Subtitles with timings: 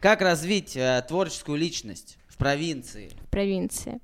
[0.00, 3.10] Как развить э, творческую личность в провинции?
[3.26, 4.00] В провинции.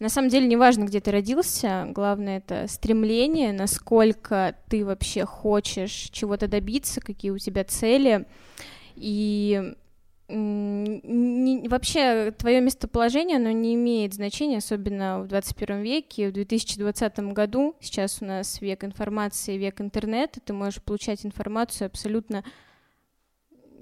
[0.00, 6.48] На самом деле, неважно, где ты родился, главное это стремление, насколько ты вообще хочешь чего-то
[6.48, 8.26] добиться, какие у тебя цели.
[8.96, 9.74] И
[10.28, 17.74] не, вообще твое местоположение, оно не имеет значения, особенно в 21 веке, в 2020 году,
[17.80, 22.44] сейчас у нас век информации, век интернета, ты можешь получать информацию абсолютно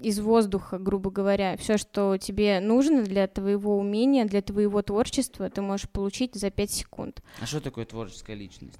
[0.01, 1.57] из воздуха, грубо говоря.
[1.57, 6.71] Все, что тебе нужно для твоего умения, для твоего творчества, ты можешь получить за 5
[6.71, 7.23] секунд.
[7.41, 8.79] А что такое творческая личность?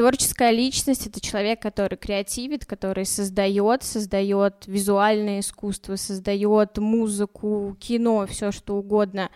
[0.00, 8.50] Творческая личность это человек, который креативит, который создает, создает визуальное искусство, создает музыку, кино, все
[8.50, 9.28] что угодно.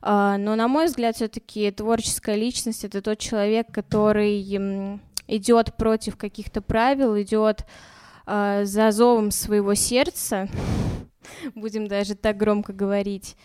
[0.00, 4.40] А, но, на мой взгляд, все-таки творческая личность это тот человек, который
[5.28, 7.66] идет против каких-то правил, идет
[8.26, 10.48] э, за зовом своего сердца,
[11.54, 13.36] будем даже так громко говорить,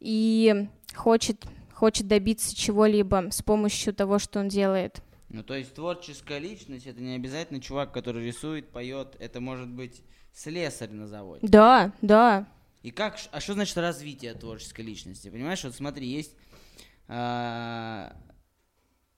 [0.00, 5.02] и хочет, хочет добиться чего-либо с помощью того, что он делает.
[5.28, 10.02] Ну, то есть творческая личность это не обязательно чувак, который рисует, поет, это может быть
[10.32, 11.46] слесарь на заводе.
[11.46, 12.46] Да, да.
[12.82, 15.28] И как, а что значит развитие творческой личности?
[15.28, 16.32] Понимаешь, вот смотри, есть
[17.08, 18.12] э,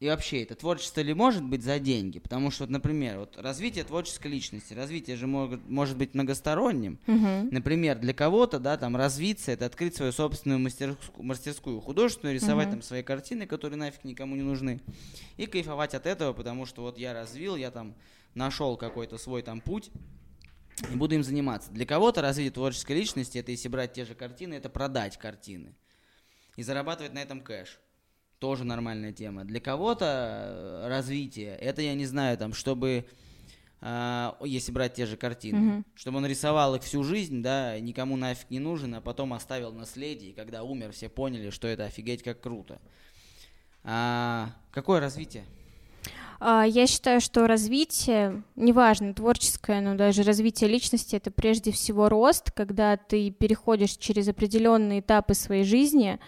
[0.00, 2.20] и вообще, это творчество ли может быть за деньги?
[2.20, 7.00] Потому что, вот, например, вот развитие творческой личности, развитие же может, может быть многосторонним.
[7.06, 7.48] Uh-huh.
[7.50, 12.72] Например, для кого-то, да, там, развиться, это открыть свою собственную мастерскую, мастерскую художественную, рисовать uh-huh.
[12.72, 14.80] там свои картины, которые нафиг никому не нужны,
[15.36, 17.96] и кайфовать от этого, потому что вот я развил, я там
[18.34, 19.90] нашел какой-то свой там путь,
[20.92, 21.72] и буду им заниматься.
[21.72, 25.74] Для кого-то развитие творческой личности, это если брать те же картины, это продать картины
[26.54, 27.80] и зарабатывать на этом кэш
[28.38, 29.44] тоже нормальная тема.
[29.44, 33.04] Для кого-то э, развитие, это я не знаю, там, чтобы,
[33.80, 35.84] э, если брать те же картины, mm-hmm.
[35.94, 40.30] чтобы он рисовал их всю жизнь, да, никому нафиг не нужен, а потом оставил наследие,
[40.30, 42.80] и когда умер, все поняли, что это офигеть как круто.
[43.84, 45.44] А, какое развитие?
[46.40, 52.52] А, я считаю, что развитие, неважно, творческое, но даже развитие личности, это прежде всего рост,
[52.52, 56.20] когда ты переходишь через определенные этапы своей жизни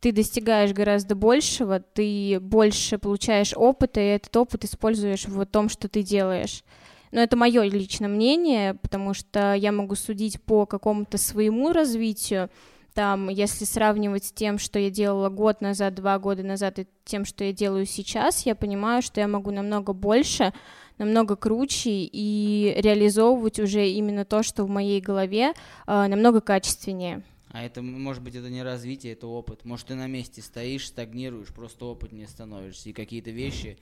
[0.00, 5.88] ты достигаешь гораздо большего, ты больше получаешь опыта, и этот опыт используешь в том, что
[5.88, 6.62] ты делаешь.
[7.10, 12.50] Но это мое личное мнение, потому что я могу судить по какому-то своему развитию,
[12.94, 17.24] там, если сравнивать с тем, что я делала год назад, два года назад, и тем,
[17.24, 20.52] что я делаю сейчас, я понимаю, что я могу намного больше,
[20.98, 25.52] намного круче и реализовывать уже именно то, что в моей голове,
[25.86, 27.22] э, намного качественнее.
[27.50, 29.64] А это, может быть, это не развитие, это опыт.
[29.64, 33.78] Может, ты на месте стоишь, стагнируешь, просто опыт не становишься, и какие-то вещи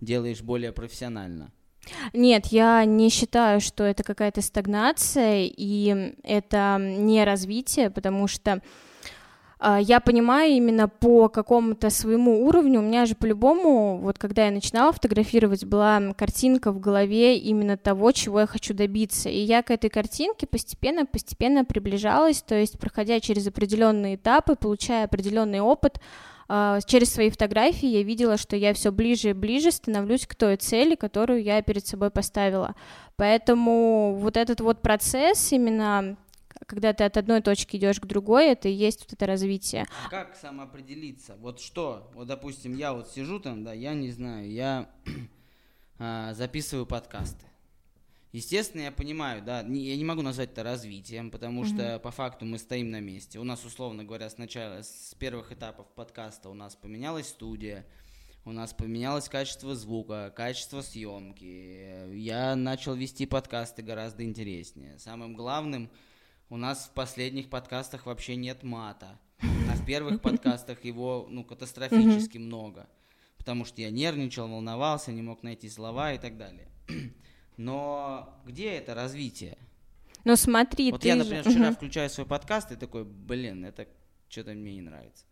[0.00, 1.50] делаешь более профессионально.
[2.12, 8.60] Нет, я не считаю, что это какая-то стагнация, и это не развитие, потому что
[9.60, 14.92] я понимаю именно по какому-то своему уровню, у меня же по-любому, вот когда я начинала
[14.92, 19.88] фотографировать, была картинка в голове именно того, чего я хочу добиться, и я к этой
[19.88, 26.00] картинке постепенно-постепенно приближалась, то есть проходя через определенные этапы, получая определенный опыт,
[26.48, 30.56] а, через свои фотографии я видела, что я все ближе и ближе становлюсь к той
[30.56, 32.74] цели, которую я перед собой поставила.
[33.16, 36.16] Поэтому вот этот вот процесс именно
[36.66, 39.86] когда ты от одной точки идешь к другой, это и есть вот это развитие.
[40.04, 41.36] А как самоопределиться?
[41.36, 42.10] Вот что?
[42.14, 44.90] Вот, допустим, я вот сижу там, да, я не знаю, я
[45.98, 47.46] а, записываю подкасты.
[48.32, 51.74] Естественно, я понимаю, да, не, я не могу назвать это развитием, потому mm-hmm.
[51.74, 53.38] что по факту мы стоим на месте.
[53.38, 57.86] У нас, условно говоря, сначала, с первых этапов подкаста у нас поменялась студия,
[58.44, 62.12] у нас поменялось качество звука, качество съемки.
[62.14, 64.98] Я начал вести подкасты гораздо интереснее.
[64.98, 65.88] Самым главным–
[66.48, 69.18] у нас в последних подкастах вообще нет мата.
[69.40, 72.88] А в первых подкастах его, ну, катастрофически много.
[73.36, 76.68] Потому что я нервничал, волновался, не мог найти слова и так далее.
[77.56, 79.58] Но где это развитие?
[80.24, 81.50] Ну смотри, вот ты я, например, же...
[81.50, 83.86] вчера включаю свой подкаст и такой, блин, это
[84.28, 85.24] что-то мне не нравится.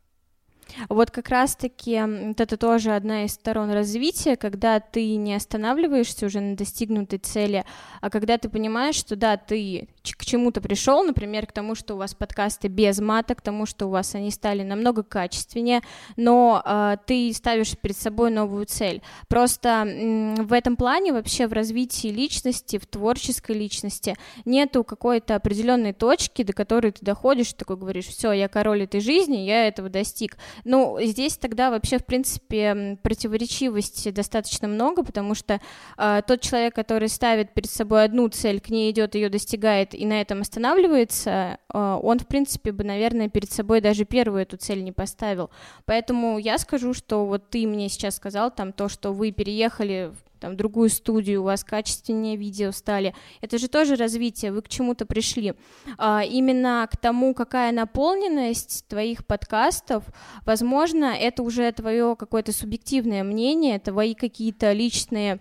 [0.89, 6.41] Вот как раз-таки вот это тоже одна из сторон развития, когда ты не останавливаешься уже
[6.41, 7.65] на достигнутой цели,
[8.01, 11.97] а когда ты понимаешь, что да, ты к чему-то пришел, например, к тому, что у
[11.97, 15.81] вас подкасты без мата, к тому, что у вас они стали намного качественнее,
[16.17, 19.01] но э, ты ставишь перед собой новую цель.
[19.29, 25.95] Просто э, в этом плане вообще в развитии личности, в творческой личности нету какой-то определенной
[25.95, 30.37] точки, до которой ты доходишь, такой говоришь, все, я король этой жизни, я этого достиг.
[30.65, 35.61] Ну, здесь тогда вообще, в принципе, противоречивости достаточно много, потому что
[35.97, 40.05] э, тот человек, который ставит перед собой одну цель, к ней идет, ее достигает и
[40.05, 44.83] на этом останавливается, э, он, в принципе, бы, наверное, перед собой даже первую эту цель
[44.83, 45.51] не поставил.
[45.85, 50.13] Поэтому я скажу, что вот ты мне сейчас сказал там то, что вы переехали
[50.45, 53.15] там, другую студию, у вас качественнее видео стали.
[53.41, 55.55] Это же тоже развитие, вы к чему-то пришли.
[55.97, 60.05] А, именно к тому, какая наполненность твоих подкастов,
[60.45, 65.41] возможно, это уже твое какое-то субъективное мнение, твои какие-то личные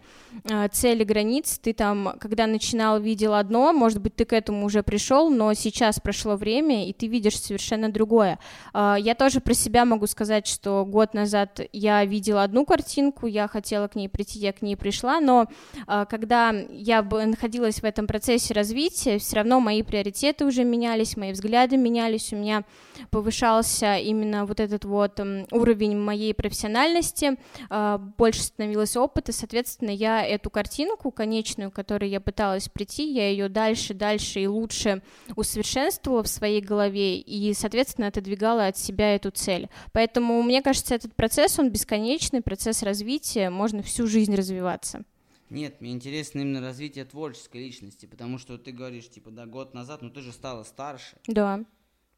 [0.49, 1.59] а, цели, границы.
[1.61, 5.99] Ты там, когда начинал, видел одно, может быть, ты к этому уже пришел, но сейчас
[5.99, 8.39] прошло время, и ты видишь совершенно другое.
[8.71, 13.49] А, я тоже про себя могу сказать, что год назад я видела одну картинку, я
[13.49, 15.47] хотела к ней прийти, я к ней пришла, пришла, но
[15.87, 21.31] э, когда я находилась в этом процессе развития, все равно мои приоритеты уже менялись, мои
[21.31, 22.63] взгляды менялись, у меня
[23.09, 25.19] повышался именно вот этот вот
[25.51, 27.37] уровень моей профессиональности,
[27.69, 33.29] э, больше становилось опыта, соответственно, я эту картинку конечную, к которой я пыталась прийти, я
[33.29, 35.01] ее дальше, дальше и лучше
[35.35, 39.69] усовершенствовала в своей голове и, соответственно, отодвигала от себя эту цель.
[39.91, 45.03] Поэтому, мне кажется, этот процесс, он бесконечный, процесс развития, можно всю жизнь развиваться развиваться.
[45.49, 50.01] Нет, мне интересно именно развитие творческой личности, потому что ты говоришь, типа, да, год назад,
[50.01, 51.17] но ты же стала старше.
[51.27, 51.63] Да.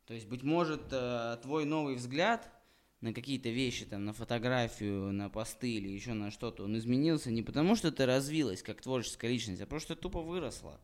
[0.06, 2.48] То есть, быть может, э, твой новый взгляд
[3.06, 7.44] на какие-то вещи, там, на фотографию, на посты или еще на что-то, он изменился не
[7.44, 10.80] потому, что ты развилась как творческая личность, а просто тупо выросла.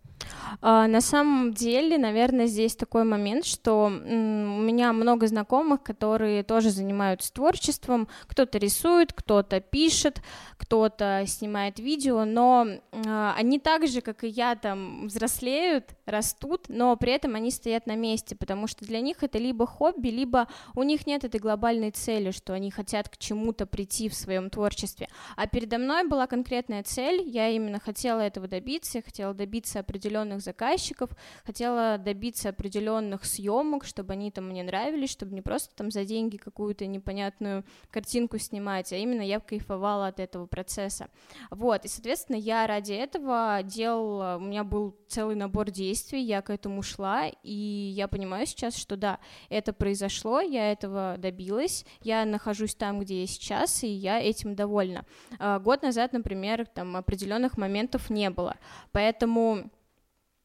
[0.61, 6.69] А, на самом деле, наверное, здесь такой момент, что у меня много знакомых, которые тоже
[6.69, 8.07] занимаются творчеством.
[8.27, 10.21] Кто-то рисует, кто-то пишет,
[10.57, 16.95] кто-то снимает видео, но а, они так же, как и я, там взрослеют, растут, но
[16.95, 20.83] при этом они стоят на месте, потому что для них это либо хобби, либо у
[20.83, 25.07] них нет этой глобальной цели, что они хотят к чему-то прийти в своем творчестве.
[25.35, 30.41] А передо мной была конкретная цель, я именно хотела этого добиться, я хотела добиться определенных
[30.41, 31.09] заказчиков,
[31.45, 36.37] хотела добиться определенных съемок, чтобы они там мне нравились, чтобы не просто там за деньги
[36.37, 41.07] какую-то непонятную картинку снимать, а именно я кайфовала от этого процесса.
[41.49, 46.49] Вот, и, соответственно, я ради этого делала, у меня был целый набор действий, я к
[46.49, 47.53] этому шла, и
[47.95, 49.19] я понимаю сейчас, что да,
[49.49, 55.05] это произошло, я этого добилась, я нахожусь там, где я сейчас, и я этим довольна.
[55.39, 58.57] А, год назад, например, там определенных моментов не было,
[58.91, 59.69] поэтому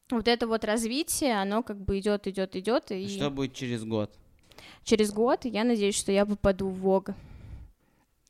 [0.09, 2.91] вот это вот развитие, оно как бы идет, идет, идет.
[2.91, 3.07] И...
[3.07, 4.13] Что будет через год?
[4.83, 7.09] Через год я надеюсь, что я попаду в Vogue.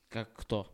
[0.10, 0.68] Как кто?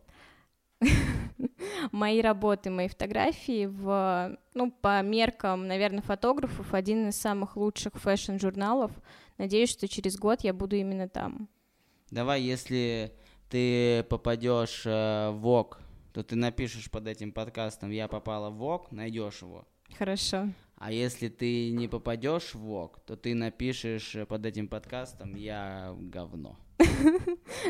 [1.91, 8.92] мои работы, мои фотографии в, ну, по меркам, наверное, фотографов, один из самых лучших fashion-журналов.
[9.38, 11.50] Надеюсь, что через год я буду именно там.
[12.12, 13.13] Давай, если
[13.50, 15.80] ты попадешь э, в ВОК,
[16.13, 19.68] то ты напишешь под этим подкастом «Я попала в ВОК», найдешь его.
[19.97, 20.50] Хорошо.
[20.75, 25.95] А если ты не попадешь в ВОК, то ты напишешь э, под этим подкастом «Я
[25.97, 26.57] говно».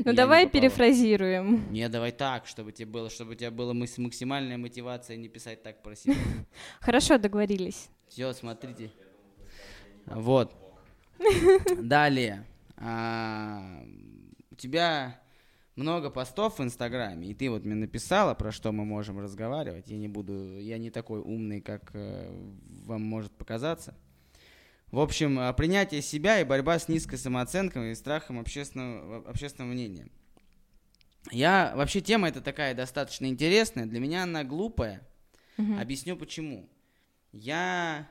[0.06, 1.72] Ну давай перефразируем.
[1.72, 5.82] Не, давай так, чтобы тебе было, чтобы у тебя была максимальная мотивация не писать так
[5.82, 6.16] про себя.
[6.80, 7.90] Хорошо, договорились.
[8.08, 8.92] Все, смотрите.
[10.06, 10.54] Вот.
[11.78, 12.46] Далее.
[12.78, 13.84] А,
[14.52, 15.20] у тебя
[15.76, 19.90] много постов в Инстаграме, и ты вот мне написала, про что мы можем разговаривать.
[19.90, 22.32] Я не буду, я не такой умный, как э,
[22.86, 23.96] вам может показаться.
[24.94, 30.08] В общем, э, принятие себя и борьба с низкой самооценкой и страхом общественного, общественного мнения.
[31.32, 33.88] Я вообще тема эта такая достаточно интересная.
[33.88, 35.02] Для меня она глупая.
[35.58, 35.80] Угу.
[35.80, 36.70] Объясню почему.
[37.32, 38.08] Я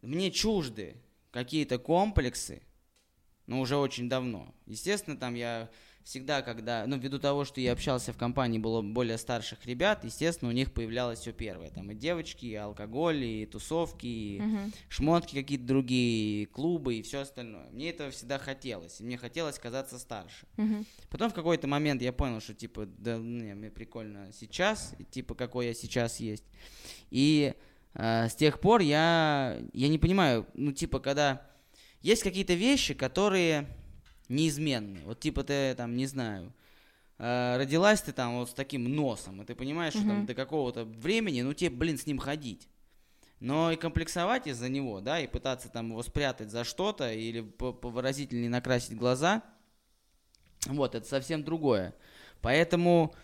[0.00, 0.96] мне чужды
[1.30, 2.62] какие-то комплексы,
[3.44, 4.54] но уже очень давно.
[4.64, 5.68] Естественно, там я
[6.04, 10.50] всегда, когда, ну, ввиду того, что я общался в компании, было более старших ребят, естественно,
[10.50, 11.70] у них появлялось все первое.
[11.70, 14.74] Там и девочки, и алкоголь, и тусовки, и uh-huh.
[14.88, 17.68] шмотки какие-то другие, и клубы, и все остальное.
[17.70, 19.00] Мне этого всегда хотелось.
[19.00, 20.46] И мне хотелось казаться старше.
[20.56, 20.86] Uh-huh.
[21.10, 25.34] Потом в какой-то момент я понял, что, типа, да, не, мне прикольно сейчас, и, типа,
[25.34, 26.44] какой я сейчас есть.
[27.10, 27.54] И
[27.94, 31.46] э, с тех пор я, я не понимаю, ну, типа, когда
[32.00, 33.68] есть какие-то вещи, которые
[34.28, 35.04] неизменные.
[35.04, 36.52] Вот типа ты там, не знаю,
[37.18, 40.84] э, родилась ты там вот с таким носом, и ты понимаешь, что там до какого-то
[40.84, 42.68] времени, ну тебе, блин, с ним ходить.
[43.40, 48.50] но и комплексовать из-за него, да, и пытаться там его спрятать за что-то или повыразительнее
[48.50, 49.42] накрасить глаза,
[50.66, 51.94] вот, это совсем другое.
[52.40, 53.14] Поэтому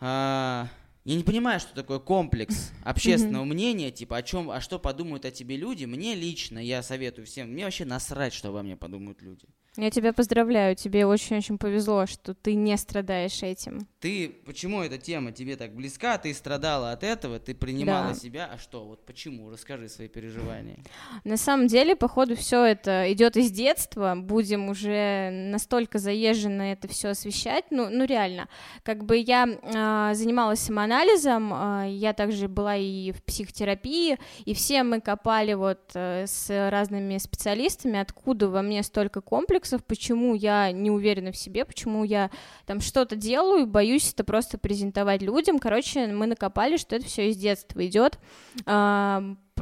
[0.00, 0.68] а,
[1.04, 5.30] я не понимаю, что такое комплекс общественного мнения, типа о чем, а что подумают о
[5.30, 5.84] тебе люди.
[5.84, 9.46] Мне лично, я советую всем, мне вообще насрать, что обо мне подумают люди.
[9.80, 13.86] Я тебя поздравляю, тебе очень-очень повезло, что ты не страдаешь этим.
[14.00, 16.18] Ты, почему эта тема тебе так близка?
[16.18, 18.14] Ты страдала от этого, ты принимала Да.
[18.14, 18.84] себя, а что?
[18.84, 19.50] Вот почему?
[19.50, 20.78] Расскажи свои переживания.
[21.22, 24.14] На самом деле, походу, все это идет из детства.
[24.16, 27.66] Будем уже настолько заезженно это все освещать.
[27.70, 28.48] Ну, ну реально.
[28.82, 34.82] Как бы я а, занималась самоанализом, а, я также была и в психотерапии, и все
[34.82, 40.90] мы копали вот э, с разными специалистами, откуда во мне столько комплексов, почему я не
[40.90, 42.30] уверена в себе, почему я
[42.66, 45.58] там что-то делаю, боюсь это просто презентовать людям.
[45.58, 48.18] Короче, мы накопали, что это все из детства идет.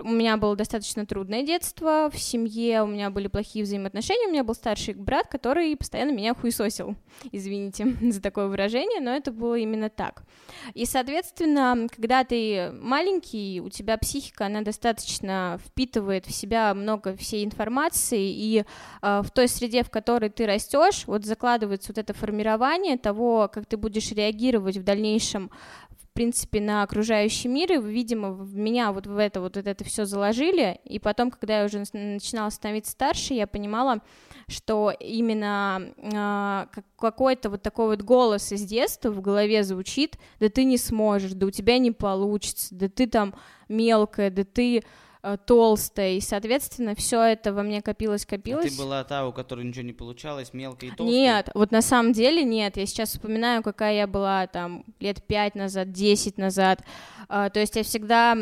[0.03, 4.45] У меня было достаточно трудное детство в семье, у меня были плохие взаимоотношения, у меня
[4.45, 6.97] был старший брат, который постоянно меня хуесосил,
[7.33, 10.25] извините за такое выражение, но это было именно так.
[10.75, 17.45] И, соответственно, когда ты маленький, у тебя психика, она достаточно впитывает в себя много всей
[17.45, 18.65] информации, и
[19.03, 23.67] э, в той среде, в которой ты растешь, вот закладывается вот это формирование того, как
[23.67, 25.51] ты будешь реагировать в дальнейшем
[26.17, 30.99] принципе, на окружающий мир, и, видимо, меня вот в это вот это все заложили, и
[30.99, 34.01] потом, когда я уже начинала становиться старше, я понимала,
[34.49, 40.65] что именно э, какой-то вот такой вот голос из детства в голове звучит, да ты
[40.65, 43.35] не сможешь, да у тебя не получится, да ты там
[43.69, 44.83] мелкая, да ты
[45.27, 48.73] э, толстая, и, соответственно, все это во мне копилось, А копилось.
[48.73, 51.09] ты была та, у которой ничего не получалось, мелкая и толстая?
[51.09, 52.77] Нет, вот на самом деле нет.
[52.77, 56.83] Я сейчас вспоминаю, какая я была там лет пять назад, 10 назад.
[57.29, 58.35] А, то есть я всегда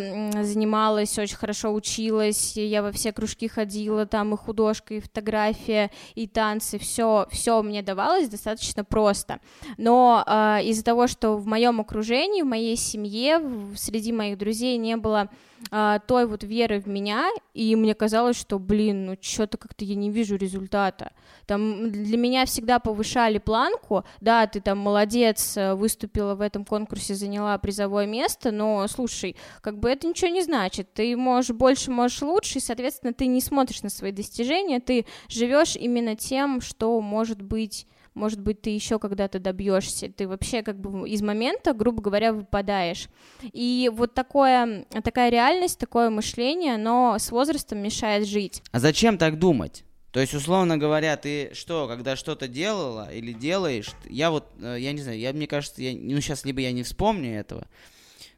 [0.43, 6.27] занималась, очень хорошо училась, я во все кружки ходила, там и художка, и фотография, и
[6.27, 9.41] танцы, все, все мне давалось достаточно просто.
[9.79, 13.41] Но а, из-за того, что в моем окружении, в моей семье,
[13.77, 15.31] среди моих друзей не было
[15.71, 19.95] а, той вот веры в меня, и мне казалось, что, блин, ну что-то как-то я
[19.95, 21.13] не вижу результата.
[21.47, 27.15] Там для меня всегда повышали планку, да, ты там молодец, э, выступила в этом конкурсе,
[27.15, 32.23] заняла призовое место, но, слушай, как бы это ничего не значит, ты можешь больше, можешь
[32.23, 37.43] лучше, и, соответственно, ты не смотришь на свои достижения, ты живешь именно тем, что может
[37.43, 42.33] быть может быть, ты еще когда-то добьешься, ты вообще как бы из момента, грубо говоря,
[42.33, 43.09] выпадаешь.
[43.53, 48.63] И вот такое, такая реальность, такое мышление, оно с возрастом мешает жить.
[48.73, 49.85] А зачем так думать?
[50.15, 54.93] То есть, условно говоря, ты что, когда что-то делала или делаешь, я вот, э, я
[54.93, 57.67] не знаю, я, мне кажется, я, ну, сейчас либо я не вспомню этого,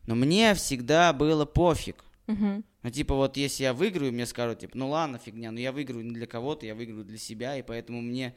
[0.06, 2.02] но мне всегда было пофиг.
[2.28, 2.64] Мгм.
[2.82, 6.02] Ну, типа, вот если я выиграю, мне скажут, типа, ну ладно, фигня, но я выиграю
[6.02, 8.34] не для кого-то, я выиграю для себя, и поэтому мне...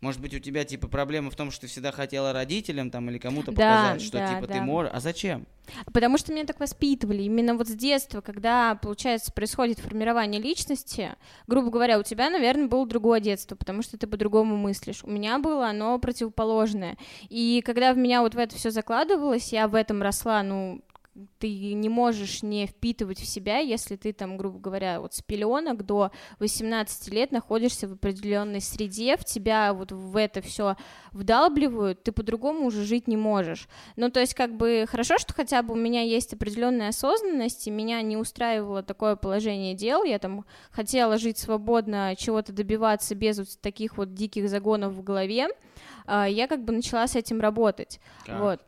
[0.00, 3.18] Может быть, у тебя, типа, проблема в том, что ты всегда хотела родителям там или
[3.18, 4.62] кому-то Да, показать, что, да, типа, ты да.
[4.62, 4.92] можешь...
[4.94, 5.46] А зачем?
[5.92, 7.22] Потому что меня так воспитывали.
[7.22, 11.14] Именно вот с детства, когда, получается, происходит формирование личности,
[11.46, 15.04] грубо говоря, у тебя, наверное, было другое детство, потому что ты по-другому мыслишь.
[15.04, 16.96] У меня было оно противоположное.
[17.28, 20.80] И когда в меня вот в это все закладывалось, я в этом росла, ну,
[21.38, 25.84] ты не можешь не впитывать в себя, если ты там, грубо говоря, вот с пеленок
[25.84, 30.76] до 18 лет находишься в определенной среде, в тебя вот в это все
[31.12, 33.68] вдалбливают, ты по-другому уже жить не можешь.
[33.96, 37.70] Ну, то есть, как бы, хорошо, что хотя бы у меня есть определенная осознанность, и
[37.70, 43.48] меня не устраивало такое положение дел, я там хотела жить свободно, чего-то добиваться без вот
[43.60, 45.48] таких вот диких загонов в голове,
[46.06, 48.40] а, я как бы начала с этим работать, Как?
[48.40, 48.60] вот.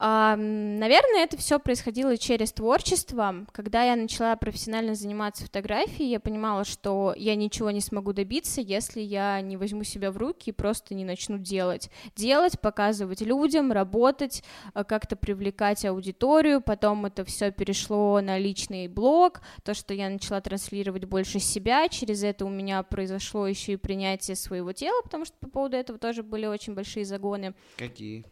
[0.00, 3.46] Наверное, это все происходило через творчество.
[3.52, 9.00] Когда я начала профессионально заниматься фотографией, я понимала, что я ничего не смогу добиться, если
[9.00, 11.90] я не возьму себя в руки и просто не начну делать.
[12.16, 16.60] Делать, показывать людям, работать, а, как-то привлекать аудиторию.
[16.60, 21.88] Потом это все перешло на личный блог, то, что я начала транслировать больше себя.
[21.88, 26.00] Через это у меня произошло еще и принятие своего тела, потому что по поводу этого
[26.00, 27.54] тоже были очень большие загоны.
[27.76, 28.24] Какие?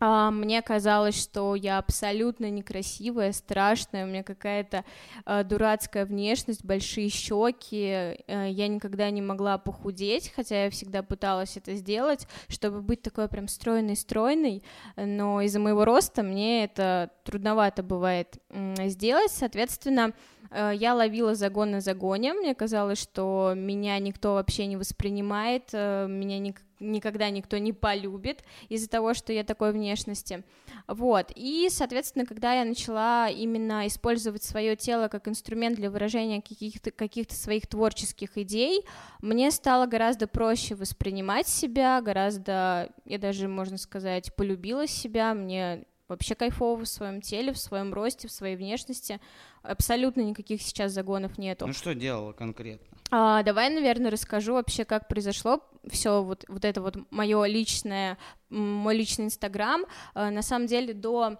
[0.00, 4.84] А, мне казалось, что я абсолютно некрасивая, страшная, у меня какая-то
[5.24, 11.74] а, дурацкая внешность, большие щеки, я никогда не могла похудеть, хотя я всегда пыталась это
[11.74, 14.62] сделать, чтобы быть такой прям стройной-стройной,
[14.96, 18.38] но из-за моего роста мне это трудновато бывает
[18.84, 20.12] сделать, соответственно,
[20.50, 26.62] я ловила загон на загоне, мне казалось, что меня никто вообще не воспринимает, меня ник-
[26.80, 30.44] никогда никто не полюбит из-за того, что я такой внешности.
[30.86, 31.32] Вот.
[31.34, 37.30] И, соответственно, когда я начала именно использовать свое тело как инструмент для выражения каких-то каких
[37.30, 38.82] своих творческих идей,
[39.20, 46.34] мне стало гораздо проще воспринимать себя, гораздо, я даже, можно сказать, полюбила себя, мне вообще
[46.34, 49.20] кайфово в своем теле, в своем росте, в своей внешности.
[49.62, 51.66] Абсолютно никаких сейчас загонов нету.
[51.66, 52.86] Ну что делала конкретно?
[53.10, 58.18] А, давай, наверное, расскажу вообще, как произошло все вот, вот это вот мое личное,
[58.50, 59.84] мой личный Инстаграм.
[60.14, 61.38] А, на самом деле до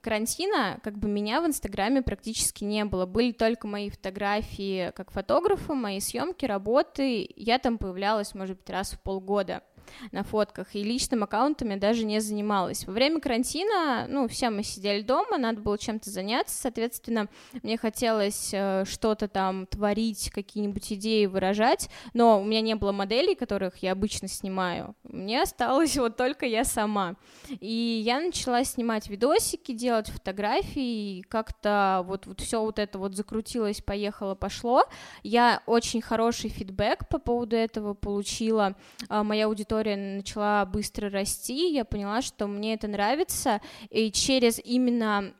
[0.00, 3.06] карантина как бы меня в Инстаграме практически не было.
[3.06, 7.28] Были только мои фотографии как фотографа, мои съемки, работы.
[7.36, 9.62] Я там появлялась, может быть, раз в полгода
[10.12, 12.86] на фотках, и личным аккаунтами даже не занималась.
[12.86, 17.28] Во время карантина, ну, все мы сидели дома, надо было чем-то заняться, соответственно,
[17.62, 23.34] мне хотелось э, что-то там творить, какие-нибудь идеи выражать, но у меня не было моделей,
[23.34, 27.14] которых я обычно снимаю, мне осталось вот только я сама.
[27.60, 33.14] И я начала снимать видосики, делать фотографии, и как-то вот, вот все вот это вот
[33.14, 34.84] закрутилось, поехало, пошло.
[35.22, 38.76] Я очень хороший фидбэк по поводу этого получила.
[39.08, 45.32] А, моя аудитория начала быстро расти, я поняла, что мне это нравится, и через именно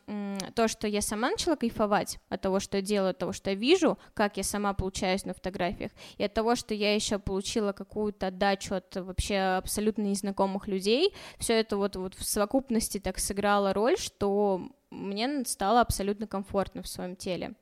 [0.54, 3.57] то, что я сама начала кайфовать от того, что я делаю, от того, что я
[3.57, 8.28] вижу, как я сама получаюсь на фотографиях, и от того, что я еще получила какую-то
[8.28, 13.97] отдачу от вообще абсолютно незнакомых людей, все это вот, вот в совокупности так сыграло роль,
[13.97, 17.54] что мне стало абсолютно комфортно в своем теле.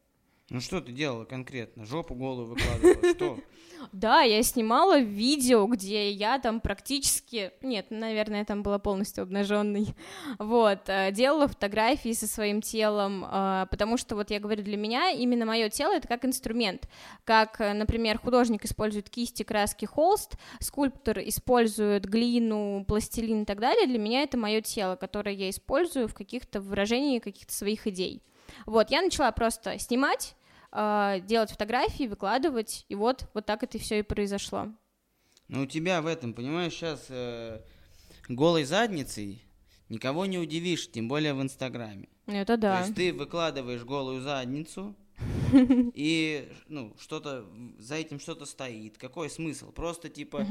[0.52, 1.86] Ну что ты делала конкретно?
[1.86, 3.14] Жопу голую выкладывала?
[3.14, 3.38] Что?
[3.90, 9.88] Да, я снимала видео, где я там практически, нет, наверное, там была полностью обнаженной,
[10.38, 15.10] вот, э, делала фотографии со своим телом, э, потому что вот я говорю, для меня
[15.10, 16.88] именно мое тело это как инструмент,
[17.24, 23.88] как, э, например, художник использует кисти, краски, холст, скульптор использует глину, пластилин и так далее,
[23.88, 28.22] для меня это мое тело, которое я использую в каких-то выражениях каких-то своих идей.
[28.64, 30.36] Вот, я начала просто снимать,
[30.72, 34.68] э, делать фотографии, выкладывать, и вот, вот так это все и произошло.
[35.48, 37.60] Ну, у тебя в этом, понимаешь, сейчас э,
[38.28, 39.44] голой задницей
[39.88, 42.08] никого не удивишь, тем более в Инстаграме.
[42.26, 42.78] Это да.
[42.78, 44.96] То есть ты выкладываешь голую задницу,
[45.94, 47.46] и ну, что-то
[47.78, 48.98] за этим что-то стоит.
[48.98, 49.72] Какой смысл?
[49.72, 50.46] Просто типа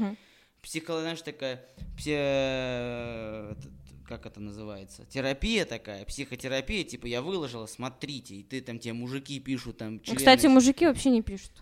[0.62, 1.64] психо, знаешь, такая
[1.96, 3.56] пси,
[4.08, 9.38] как это называется, терапия такая, психотерапия, типа я выложила, смотрите, и ты там тебе мужики
[9.40, 9.94] пишут там.
[9.94, 10.18] Ну, члены...
[10.18, 11.52] Кстати, мужики вообще не пишут.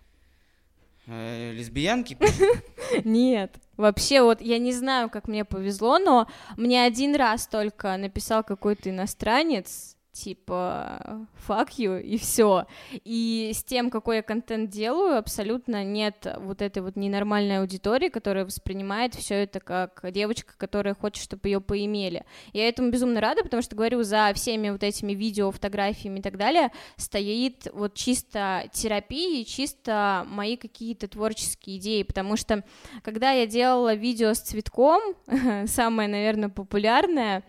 [1.06, 2.16] Э, лесбиянки?
[3.04, 8.44] Нет, вообще вот я не знаю, как мне повезло, но мне один раз только написал
[8.44, 12.66] какой-то иностранец, типа fuck you и все.
[13.04, 18.44] И с тем, какой я контент делаю, абсолютно нет вот этой вот ненормальной аудитории, которая
[18.44, 22.24] воспринимает все это как девочка, которая хочет, чтобы ее поимели.
[22.52, 26.36] Я этому безумно рада, потому что говорю, за всеми вот этими видео, фотографиями и так
[26.36, 32.64] далее стоит вот чисто терапия, чисто мои какие-то творческие идеи, потому что
[33.02, 35.00] когда я делала видео с цветком,
[35.66, 37.44] самое, наверное, популярное,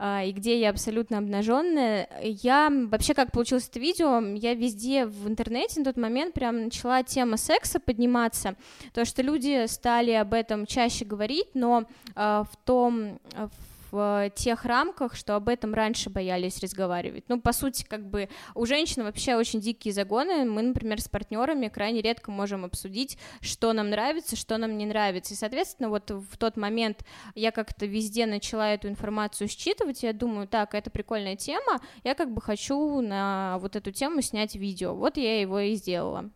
[0.00, 5.80] и где я абсолютно обнаженная, я вообще как получилось это видео, я везде в интернете
[5.80, 8.56] на тот момент прям начала тема секса подниматься,
[8.92, 14.64] то что люди стали об этом чаще говорить, но э, в том, в в тех
[14.64, 17.24] рамках, что об этом раньше боялись разговаривать.
[17.28, 20.44] Ну, по сути, как бы у женщин вообще очень дикие загоны.
[20.44, 25.34] Мы, например, с партнерами крайне редко можем обсудить, что нам нравится, что нам не нравится.
[25.34, 30.12] И, соответственно, вот в тот момент я как-то везде начала эту информацию считывать, и я
[30.12, 34.94] думаю, так, это прикольная тема, я как бы хочу на вот эту тему снять видео.
[34.94, 36.30] Вот я его и сделала.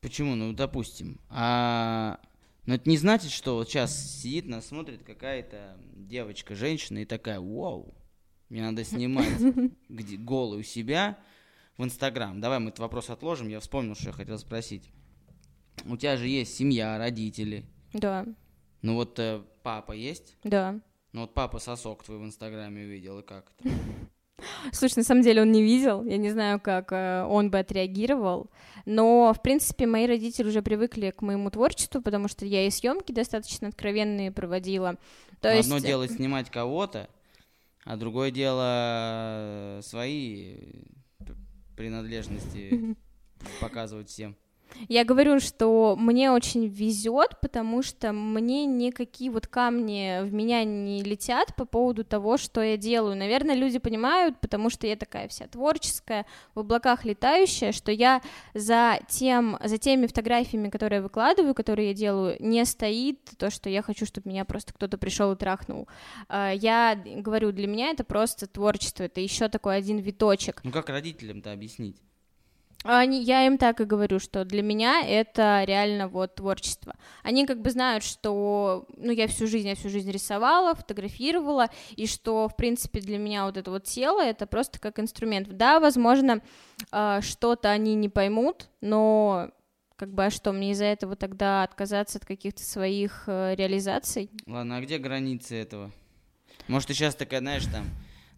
[0.00, 0.34] Почему?
[0.34, 1.20] Ну, допустим.
[1.28, 2.18] А
[2.66, 7.40] но это не значит, что вот сейчас сидит, нас смотрит какая-то девочка, женщина и такая,
[7.40, 7.94] вау,
[8.48, 9.40] мне надо снимать
[9.88, 11.18] где, голую себя
[11.76, 12.40] в Инстаграм.
[12.40, 14.90] Давай мы этот вопрос отложим, я вспомнил, что я хотел спросить.
[15.86, 17.64] У тебя же есть семья, родители.
[17.92, 18.26] Да.
[18.82, 20.36] Ну вот э, папа есть?
[20.44, 20.80] Да.
[21.12, 23.70] Ну вот папа сосок твой в Инстаграме увидел, и как это?
[24.72, 28.50] Слушай, на самом деле он не видел, я не знаю, как э, он бы отреагировал,
[28.86, 33.12] но, в принципе, мои родители уже привыкли к моему творчеству, потому что я и съемки
[33.12, 34.96] достаточно откровенные проводила.
[35.40, 35.68] То есть...
[35.68, 37.08] Одно дело снимать кого-то,
[37.84, 40.56] а другое дело свои
[41.76, 42.96] принадлежности
[43.60, 44.36] показывать всем.
[44.88, 51.02] Я говорю, что мне очень везет, потому что мне никакие вот камни в меня не
[51.02, 53.16] летят по поводу того, что я делаю.
[53.16, 58.22] Наверное, люди понимают, потому что я такая вся творческая, в облаках летающая, что я
[58.54, 63.68] за, тем, за теми фотографиями, которые я выкладываю, которые я делаю, не стоит то, что
[63.68, 65.88] я хочу, чтобы меня просто кто-то пришел и трахнул.
[66.28, 70.60] А, я говорю, для меня это просто творчество, это еще такой один виточек.
[70.64, 71.96] Ну как родителям-то объяснить?
[72.82, 76.96] Они, я им так и говорю, что для меня это реально вот творчество.
[77.22, 82.06] Они как бы знают, что, ну, я всю жизнь, я всю жизнь рисовала, фотографировала, и
[82.06, 85.48] что, в принципе, для меня вот это вот тело, это просто как инструмент.
[85.50, 86.40] Да, возможно,
[86.90, 89.50] э, что-то они не поймут, но
[89.96, 94.30] как бы, а что, мне из-за этого тогда отказаться от каких-то своих э, реализаций?
[94.46, 95.92] Ладно, а где границы этого?
[96.68, 97.84] Может, ты сейчас такая, знаешь, там,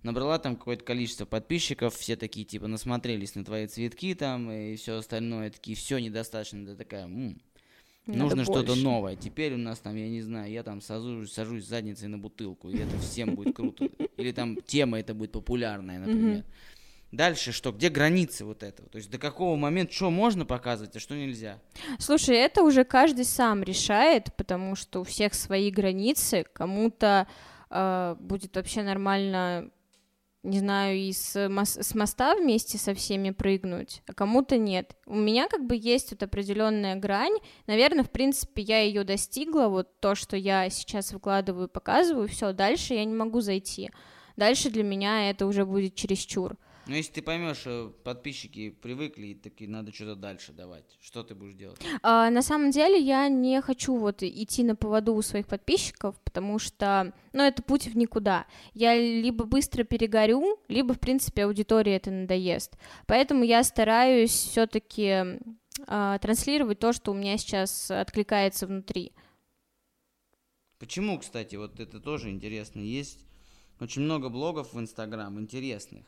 [0.03, 4.97] набрала там какое-то количество подписчиков, все такие, типа, насмотрелись на твои цветки там и все
[4.97, 7.41] остальное, такие, все недостаточно, ты такая, м-м,
[8.07, 9.17] нужно что-то новое.
[9.17, 12.79] Теперь у нас там, я не знаю, я там сажусь, сажусь задницей на бутылку, и
[12.79, 13.89] это всем будет круто.
[14.17, 16.45] Или там тема это будет популярная, например.
[17.13, 17.73] Дальше что?
[17.73, 18.89] Где границы вот этого?
[18.89, 21.61] То есть до какого момента что можно показывать, а что нельзя?
[21.99, 26.47] Слушай, это уже каждый сам решает, потому что у всех свои границы.
[26.55, 27.29] Кому-то
[27.69, 29.71] э, будет вообще нормально
[30.43, 34.97] не знаю, и с, с моста вместе со всеми прыгнуть, а кому-то нет.
[35.07, 37.39] У меня как бы есть вот определенная грань.
[37.67, 39.69] Наверное, в принципе, я ее достигла.
[39.69, 43.91] Вот то, что я сейчас выкладываю, показываю, все, дальше я не могу зайти.
[44.37, 46.57] Дальше для меня это уже будет чересчур.
[46.87, 51.35] Ну, если ты поймешь, что подписчики привыкли, и таки надо что-то дальше давать, что ты
[51.35, 51.79] будешь делать?
[52.03, 56.59] А, на самом деле я не хочу вот идти на поводу у своих подписчиков, потому
[56.59, 58.47] что, ну, это путь в никуда.
[58.75, 62.77] Я либо быстро перегорю, либо, в принципе, аудитории это надоест.
[63.07, 65.39] Поэтому я стараюсь все-таки
[65.87, 69.13] а, транслировать то, что у меня сейчас откликается внутри.
[70.81, 72.81] Почему, кстати, вот это тоже интересно.
[72.81, 73.25] Есть
[73.79, 76.05] очень много блогов в Инстаграм интересных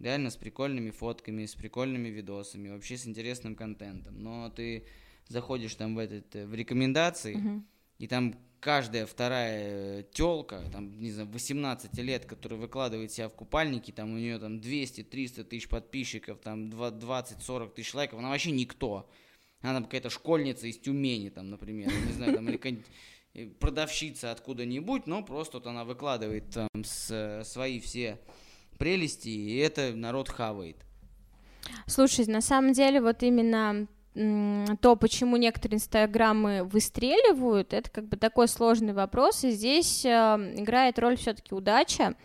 [0.00, 4.22] реально с прикольными фотками, с прикольными видосами, вообще с интересным контентом.
[4.22, 4.86] Но ты
[5.28, 7.62] заходишь там в этот э, в рекомендации, uh-huh.
[7.98, 13.92] и там каждая вторая телка, там, не знаю, 18 лет, которая выкладывает себя в купальнике,
[13.92, 19.08] там у нее там 200-300 тысяч подписчиков, там 20-40 тысяч лайков, она вообще никто.
[19.62, 22.84] Она там какая-то школьница из Тюмени, там, например, не знаю, там, или
[23.34, 28.18] э, продавщица откуда-нибудь, но просто вот она выкладывает там с, э, свои все
[28.80, 30.76] прелести, и это народ хавает.
[31.86, 33.86] Слушай, на самом деле вот именно
[34.80, 40.08] то, почему некоторые инстаграмы выстреливают, это как бы такой сложный вопрос, и здесь э,
[40.56, 42.16] играет роль все-таки удача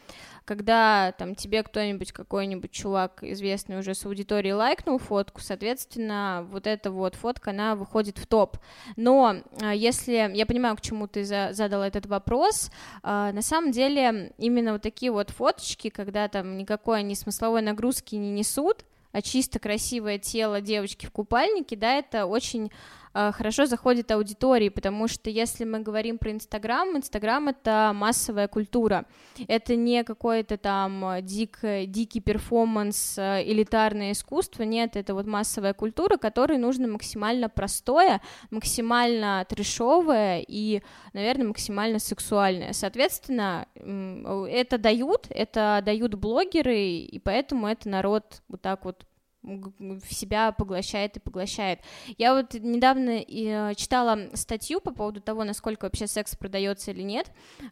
[0.46, 6.92] когда там тебе кто-нибудь, какой-нибудь чувак известный уже с аудиторией лайкнул фотку, соответственно, вот эта
[6.92, 8.58] вот фотка, она выходит в топ.
[8.96, 13.72] Но а, если, я понимаю, к чему ты за, задал этот вопрос, а, на самом
[13.72, 19.22] деле именно вот такие вот фоточки, когда там никакой они смысловой нагрузки не несут, а
[19.22, 22.70] чисто красивое тело девочки в купальнике, да, это очень
[23.16, 29.06] хорошо заходит аудитории, потому что если мы говорим про Инстаграм, Инстаграм— это массовая культура,
[29.48, 36.18] это не какой-то там дик, дикий перформанс, а, элитарное искусство, нет, это вот массовая культура,
[36.18, 40.82] которой нужно максимально простое, максимально трешовое и,
[41.14, 42.74] наверное, максимально сексуальное.
[42.74, 49.06] Соответственно, это дают, это дают блогеры, и поэтому это народ вот так вот
[49.46, 51.80] в себя поглощает и поглощает.
[52.18, 57.32] Я вот недавно э, читала статью по поводу того, насколько вообще секс продается или нет.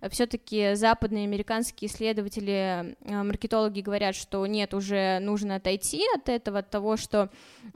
[0.09, 6.69] Все-таки западные американские исследователи, э, маркетологи говорят, что нет, уже нужно отойти от этого, от
[6.69, 7.29] того, что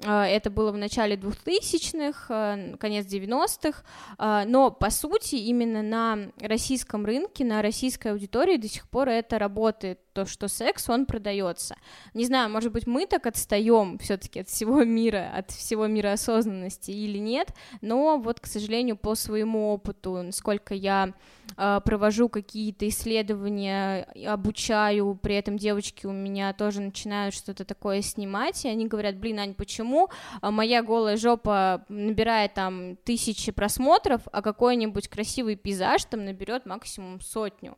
[0.03, 7.43] э, это было в начале 2000-х, конец 90-х, но по сути именно на российском рынке,
[7.45, 11.75] на российской аудитории до сих пор это работает то, что секс, он продается.
[12.15, 16.89] Не знаю, может быть, мы так отстаем все-таки от всего мира, от всего мира осознанности
[16.89, 21.13] или нет, но вот, к сожалению, по своему опыту, насколько я
[21.55, 28.65] э, провожу какие-то исследования, обучаю, при этом девочки у меня тоже начинают что-то такое снимать,
[28.65, 30.09] и они говорят, блин, Ань, почему
[30.41, 37.77] моя голая жопа набирает там тысячи просмотров, а какой-нибудь красивый пейзаж там наберет максимум сотню?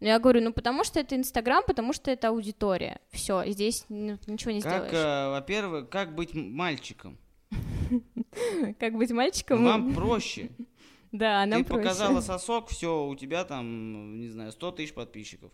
[0.00, 3.00] Но я говорю, ну потому что это Инстаграм, потому что это аудитория.
[3.10, 4.94] Все, здесь ничего не как, сделаешь.
[4.94, 7.18] Э, во-первых, как быть мальчиком?
[8.78, 9.64] Как быть мальчиком?
[9.64, 10.50] Вам проще.
[11.12, 15.50] Да, нам Ты показала сосок, все, у тебя там, не знаю, 100 тысяч подписчиков.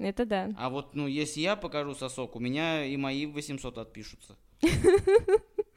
[0.00, 0.50] Это да.
[0.58, 4.36] А вот, ну, если я покажу сосок, у меня и мои 800 отпишутся.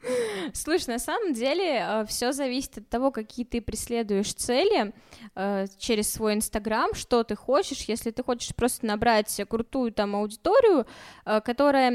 [0.54, 4.92] Слушай, на самом деле э, все зависит от того, какие ты преследуешь цели
[5.34, 7.82] э, через свой Инстаграм, что ты хочешь.
[7.82, 10.86] Если ты хочешь просто набрать крутую там аудиторию,
[11.24, 11.90] э, которая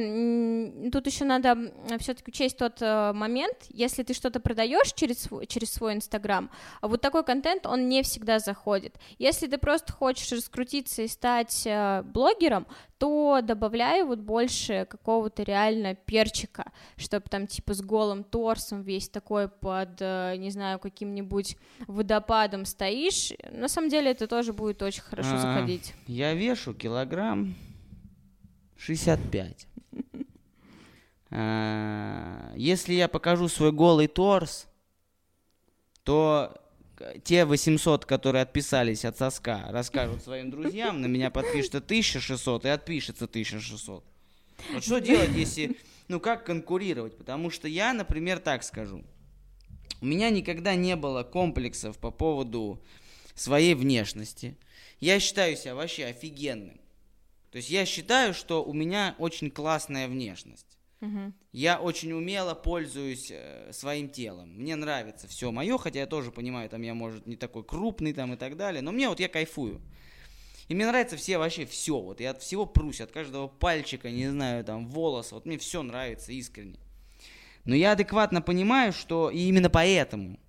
[0.91, 1.57] тут еще надо
[1.99, 6.49] все-таки учесть тот момент, если ты что-то продаешь через через свой Инстаграм,
[6.81, 8.95] а вот такой контент он не всегда заходит.
[9.17, 11.67] Если ты просто хочешь раскрутиться и стать
[12.05, 12.67] блогером,
[12.97, 19.47] то добавляю вот больше какого-то реально перчика, чтобы там типа с голым торсом весь такой
[19.47, 21.57] под, э, не знаю, каким-нибудь
[21.87, 23.33] водопадом стоишь.
[23.51, 25.95] На самом деле это тоже будет очень хорошо а, заходить.
[26.05, 27.55] Я вешу килограмм
[28.77, 29.67] 65.
[31.31, 34.67] А, если я покажу свой голый торс,
[36.03, 36.53] то
[37.23, 43.25] те 800, которые отписались от соска, расскажут своим друзьям, на меня подпишется 1600 и отпишется
[43.25, 44.03] 1600.
[44.73, 45.75] Вот что делать, если...
[46.07, 47.17] Ну, как конкурировать?
[47.17, 49.03] Потому что я, например, так скажу.
[50.01, 52.83] У меня никогда не было комплексов по поводу
[53.33, 54.57] своей внешности.
[54.99, 56.79] Я считаю себя вообще офигенным.
[57.51, 60.77] То есть я считаю, что у меня очень классная внешность.
[61.01, 61.33] Угу.
[61.51, 64.49] Я очень умело пользуюсь э, своим телом.
[64.57, 68.33] Мне нравится все мое, хотя я тоже понимаю, там я, может, не такой крупный там
[68.33, 68.81] и так далее.
[68.81, 69.81] Но мне вот я кайфую.
[70.67, 71.99] И мне нравится все вообще все.
[71.99, 75.35] Вот я от всего прусь, от каждого пальчика, не знаю, там, волоса.
[75.35, 76.79] Вот мне все нравится искренне.
[77.63, 80.39] Но я адекватно понимаю, что и именно поэтому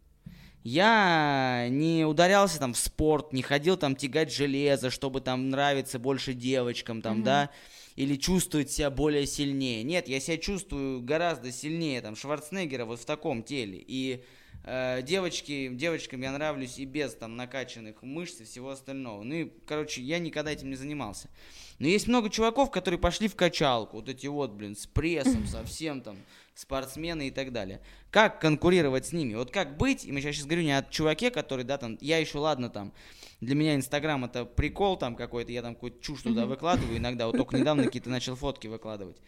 [0.64, 6.34] я не ударялся там в спорт, не ходил там тягать железо, чтобы там нравиться больше
[6.34, 7.24] девочкам, там, mm-hmm.
[7.24, 7.50] да,
[7.96, 9.82] или чувствовать себя более сильнее.
[9.82, 13.82] Нет, я себя чувствую гораздо сильнее, там, Шварценеггера вот в таком теле.
[13.86, 14.24] И
[14.64, 19.22] девочки, девочкам я нравлюсь и без там накачанных мышц и всего остального.
[19.22, 21.30] Ну и, короче, я никогда этим не занимался.
[21.78, 26.00] Но есть много чуваков, которые пошли в качалку, вот эти вот, блин, с прессом совсем
[26.00, 26.16] там,
[26.54, 27.80] спортсмены и так далее.
[28.10, 29.34] Как конкурировать с ними?
[29.34, 32.18] Вот как быть, и мы сейчас, сейчас говорю не о чуваке, который, да, там, я
[32.18, 32.92] еще, ладно, там,
[33.40, 37.36] для меня Инстаграм это прикол там какой-то, я там какую-то чушь туда выкладываю иногда, вот
[37.36, 39.18] только недавно какие-то начал фотки выкладывать.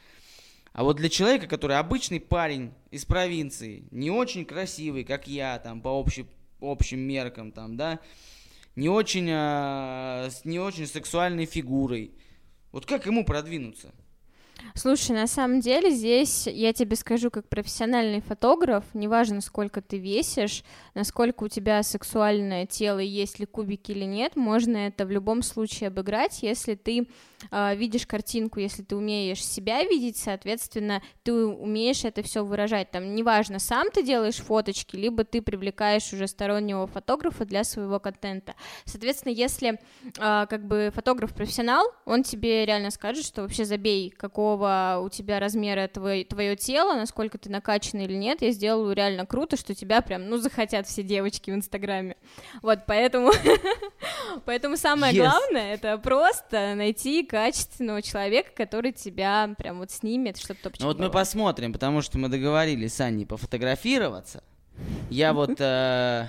[0.73, 5.81] А вот для человека, который обычный парень из провинции, не очень красивый, как я, там,
[5.81, 6.29] по общим,
[6.61, 7.99] общим меркам, там, да,
[8.77, 12.13] не очень, а, с не очень сексуальной фигурой,
[12.71, 13.93] вот как ему продвинуться?
[14.75, 20.65] Слушай, на самом деле здесь я тебе скажу, как профессиональный фотограф, неважно, сколько ты весишь,
[20.95, 25.89] насколько у тебя сексуальное тело, есть ли кубики или нет, можно это в любом случае
[25.89, 27.09] обыграть, если ты
[27.51, 32.91] э, видишь картинку, если ты умеешь себя видеть, соответственно, ты умеешь это все выражать.
[32.91, 38.55] Там неважно, сам ты делаешь фоточки, либо ты привлекаешь уже стороннего фотографа для своего контента.
[38.85, 39.77] Соответственно, если э,
[40.17, 45.89] как бы фотограф профессионал, он тебе реально скажет, что вообще забей, какого у тебя размера
[45.89, 50.29] твое, твое тело, насколько ты накачан или нет, я сделаю реально круто, что тебя прям,
[50.29, 52.17] ну, захотят все девочки в Инстаграме.
[52.63, 53.33] Вот, поэтому,
[54.45, 55.19] поэтому самое yes.
[55.19, 60.99] главное это просто найти качественного человека, который тебя прям вот снимет, чтобы топчик Ну вот
[60.99, 61.07] было.
[61.07, 64.43] мы посмотрим, потому что мы договорились с Аней пофотографироваться.
[65.11, 65.61] Я вот...
[65.61, 66.29] Э,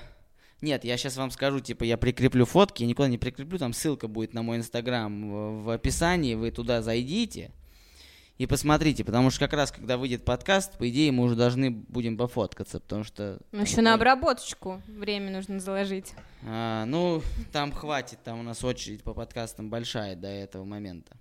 [0.61, 4.07] нет, я сейчас вам скажу, типа, я прикреплю фотки, я никуда не прикреплю, там ссылка
[4.07, 7.51] будет на мой инстаграм в описании, вы туда зайдите
[8.37, 12.17] и посмотрите, потому что как раз, когда выйдет подкаст, по идее, мы уже должны будем
[12.17, 13.39] пофоткаться, потому что...
[13.51, 16.13] Ну, еще на обработочку время нужно заложить.
[16.43, 21.15] А, ну, там хватит, там у нас очередь по подкастам большая до этого момента.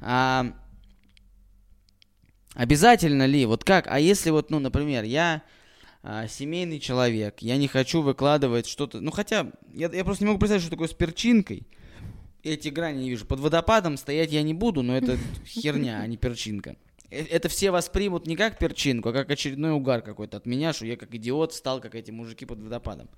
[0.00, 0.46] А,
[2.54, 5.42] обязательно ли, вот как, а если вот, ну, например, я
[6.02, 10.40] а, семейный человек, я не хочу выкладывать что-то, ну, хотя, я, я просто не могу
[10.40, 11.66] представить, что такое с перчинкой,
[12.54, 13.26] эти грани не вижу.
[13.26, 16.76] Под водопадом стоять я не буду, но это херня, а не перчинка.
[17.10, 20.86] Э, это все воспримут не как перчинку, а как очередной угар какой-то от меня, что
[20.86, 23.08] я как идиот стал, как эти мужики под водопадом.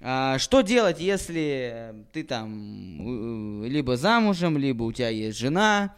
[0.00, 5.94] А, что делать, если ты там либо замужем, либо у тебя есть жена,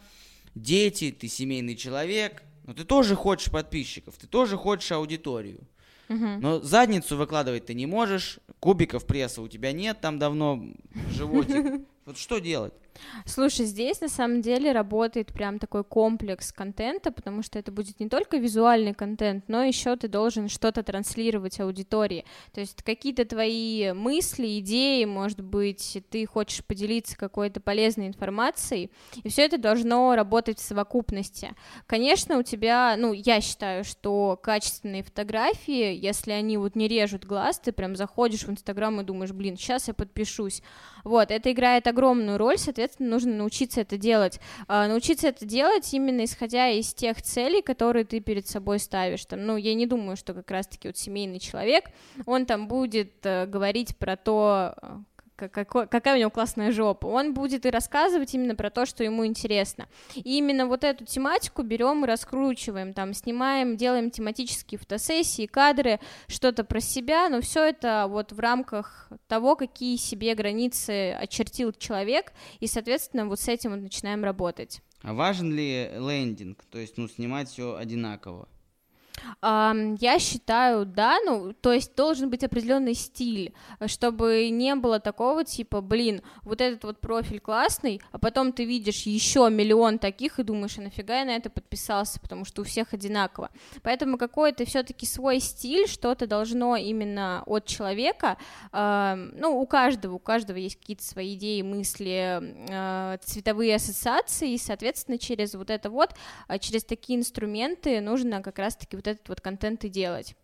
[0.53, 5.59] дети, ты семейный человек, но ты тоже хочешь подписчиков, ты тоже хочешь аудиторию.
[6.07, 10.63] Но задницу выкладывать ты не можешь, кубиков пресса у тебя нет, там давно
[11.09, 11.81] животик.
[12.05, 12.73] Вот что делать?
[13.25, 18.09] Слушай, здесь на самом деле работает прям такой комплекс контента, потому что это будет не
[18.09, 22.25] только визуальный контент, но еще ты должен что-то транслировать аудитории.
[22.53, 28.91] То есть какие-то твои мысли, идеи, может быть, ты хочешь поделиться какой-то полезной информацией,
[29.23, 31.53] и все это должно работать в совокупности.
[31.87, 37.59] Конечно, у тебя, ну, я считаю, что качественные фотографии, если они вот не режут глаз,
[37.59, 40.61] ты прям заходишь в Инстаграм и думаешь, блин, сейчас я подпишусь.
[41.03, 44.39] Вот, это играет огромную роль, соответственно, соответственно, нужно научиться это делать.
[44.67, 49.25] А, научиться это делать именно исходя из тех целей, которые ты перед собой ставишь.
[49.25, 51.85] Там, ну, я не думаю, что как раз-таки вот семейный человек,
[52.25, 54.75] он там будет э, говорить про то,
[55.35, 57.07] какой, какая у него классная жопа.
[57.07, 59.87] Он будет и рассказывать именно про то, что ему интересно.
[60.15, 66.63] И именно вот эту тематику берем и раскручиваем, там снимаем, делаем тематические фотосессии, кадры, что-то
[66.63, 72.67] про себя, но все это вот в рамках того, какие себе границы очертил человек, и,
[72.67, 74.81] соответственно, вот с этим вот начинаем работать.
[75.01, 78.47] А важен ли лендинг, то есть, ну, снимать все одинаково?
[79.41, 83.53] Я считаю, да, ну, то есть должен быть определенный стиль,
[83.85, 89.03] чтобы не было такого типа, блин, вот этот вот профиль классный, а потом ты видишь
[89.03, 92.93] еще миллион таких и думаешь, а нафига я на это подписался, потому что у всех
[92.93, 93.49] одинаково.
[93.83, 98.37] Поэтому какой-то все-таки свой стиль, что-то должно именно от человека,
[98.71, 105.17] ну, у каждого, у каждого есть какие-то свои идеи, мысли, а, цветовые ассоциации, и, соответственно,
[105.17, 106.11] через вот это вот,
[106.47, 110.35] а, через такие инструменты нужно как раз-таки вот этот вот контент и делать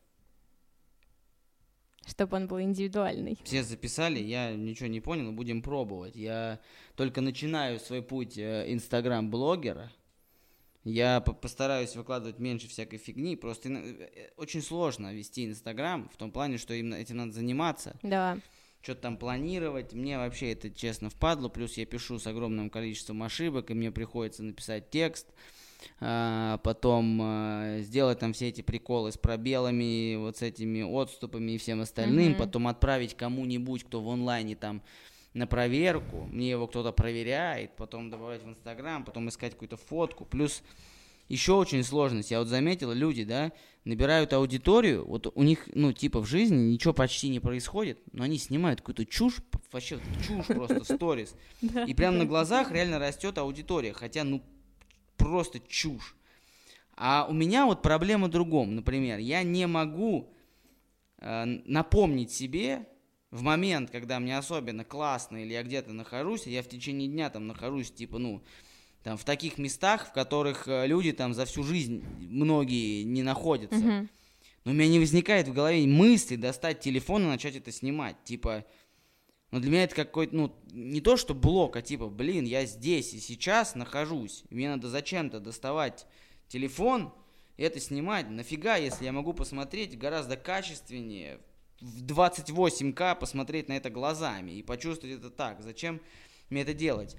[2.08, 3.38] чтобы он был индивидуальный.
[3.44, 6.16] Все записали, я ничего не понял, будем пробовать.
[6.16, 6.60] Я
[6.96, 9.92] только начинаю свой путь э, инстаграм-блогера.
[10.84, 13.36] Я постараюсь выкладывать меньше всякой фигни.
[13.36, 17.98] Просто э, очень сложно вести инстаграм в том плане, что именно этим надо заниматься.
[18.02, 18.40] Да.
[18.82, 19.94] Что-то там планировать.
[19.94, 21.50] Мне вообще это честно впадло.
[21.50, 25.28] Плюс я пишу с огромным количеством ошибок, и мне приходится написать текст
[26.00, 31.82] потом а, сделать там все эти приколы с пробелами, вот с этими отступами и всем
[31.82, 32.38] остальным, mm-hmm.
[32.38, 34.82] потом отправить кому-нибудь, кто в онлайне там
[35.34, 40.62] на проверку, мне его кто-то проверяет, потом добавлять в Инстаграм, потом искать какую-то фотку, плюс
[41.30, 43.54] еще очень сложность, я вот заметил, люди, да,
[43.86, 48.38] набирают аудиторию, вот у них, ну, типа в жизни ничего почти не происходит, но они
[48.38, 49.38] снимают какую-то чушь,
[49.72, 54.44] вообще чушь просто, сторис, и прямо на глазах реально растет аудитория, хотя, ну,
[55.22, 56.16] просто чушь.
[56.96, 58.76] А у меня вот проблема в другом.
[58.76, 60.32] Например, я не могу
[61.18, 62.88] э, напомнить себе
[63.32, 67.48] в момент, когда мне особенно классно или я где-то нахожусь, я в течение дня там
[67.48, 68.44] нахожусь, типа, ну,
[69.04, 73.78] там, в таких местах, в которых э, люди там за всю жизнь многие не находятся.
[73.78, 74.10] Mm-hmm.
[74.64, 78.16] Но у меня не возникает в голове мысли достать телефон и начать это снимать.
[78.24, 78.64] Типа,
[79.52, 83.14] но для меня это какой-то, ну, не то что блок, а типа, блин, я здесь
[83.14, 84.44] и сейчас нахожусь.
[84.50, 86.08] Мне надо зачем-то доставать
[86.48, 87.14] телефон
[87.58, 88.30] и это снимать.
[88.30, 91.40] Нафига, если я могу посмотреть гораздо качественнее,
[91.82, 95.62] в 28к посмотреть на это глазами и почувствовать это так.
[95.62, 96.00] Зачем
[96.50, 97.18] мне это делать?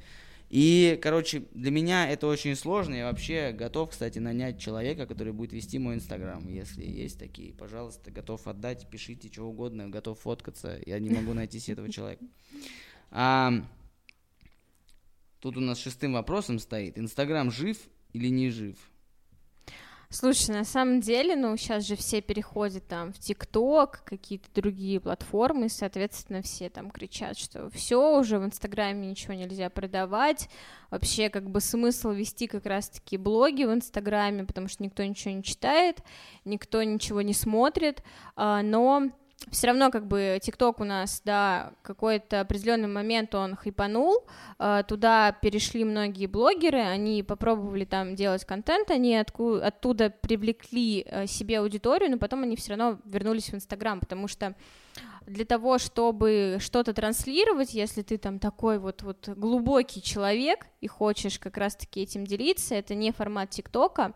[0.53, 2.95] И, короче, для меня это очень сложно.
[2.95, 6.47] Я вообще готов, кстати, нанять человека, который будет вести мой инстаграм.
[6.47, 10.79] Если есть такие, пожалуйста, готов отдать, пишите что угодно, готов фоткаться.
[10.85, 12.27] Я не могу найти этого человека.
[13.11, 13.65] А,
[15.41, 16.99] тут у нас шестым вопросом стоит.
[16.99, 17.79] Инстаграм жив
[18.13, 18.77] или не жив?
[20.13, 25.71] Слушай, на самом деле, ну, сейчас же все переходят там в ТикТок, какие-то другие платформы,
[25.71, 30.51] соответственно, все там кричат, что все уже в Инстаграме ничего нельзя продавать,
[30.91, 35.43] вообще как бы смысл вести как раз-таки блоги в Инстаграме, потому что никто ничего не
[35.43, 36.03] читает,
[36.45, 38.03] никто ничего не смотрит,
[38.37, 39.13] а, но
[39.51, 44.25] все равно как бы ТикТок у нас, да, какой-то определенный момент он хайпанул,
[44.59, 51.27] э, туда перешли многие блогеры, они попробовали там делать контент, они отку- оттуда привлекли э,
[51.27, 54.55] себе аудиторию, но потом они все равно вернулись в Инстаграм, потому что
[55.27, 61.39] для того, чтобы что-то транслировать, если ты там такой вот, вот глубокий человек и хочешь
[61.39, 64.15] как раз-таки этим делиться, это не формат ТикТока,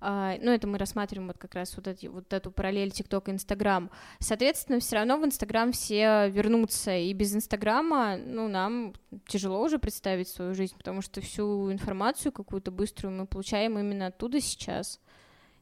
[0.00, 3.34] а, ну, это мы рассматриваем вот как раз вот, эти, вот эту параллель TikTok и
[3.34, 3.90] Instagram.
[4.18, 8.94] Соответственно, все равно в Instagram все вернутся, и без Инстаграма, ну, нам
[9.26, 14.40] тяжело уже представить свою жизнь, потому что всю информацию какую-то быструю мы получаем именно оттуда
[14.40, 15.00] сейчас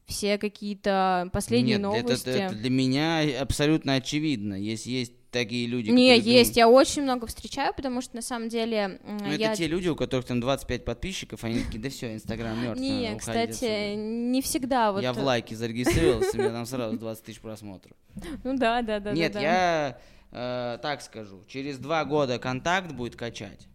[0.09, 2.29] все какие-то последние Нет, новости.
[2.29, 4.55] Это, это для меня абсолютно очевидно.
[4.55, 5.89] Если есть такие люди.
[5.89, 6.57] Не, есть, думают...
[6.57, 8.99] я очень много встречаю, потому что на самом деле...
[9.03, 9.51] Ну, я...
[9.51, 12.81] это те люди, у которых там 25 подписчиков, они такие, да все, Инстаграм мертв.
[12.81, 15.03] Не, кстати, не всегда вот...
[15.03, 17.95] Я в лайке зарегистрировался, у меня там сразу 20 тысяч просмотров.
[18.43, 19.11] Ну да, да, да.
[19.11, 19.99] Нет, я
[20.31, 23.67] э, так скажу, через два года контакт будет качать.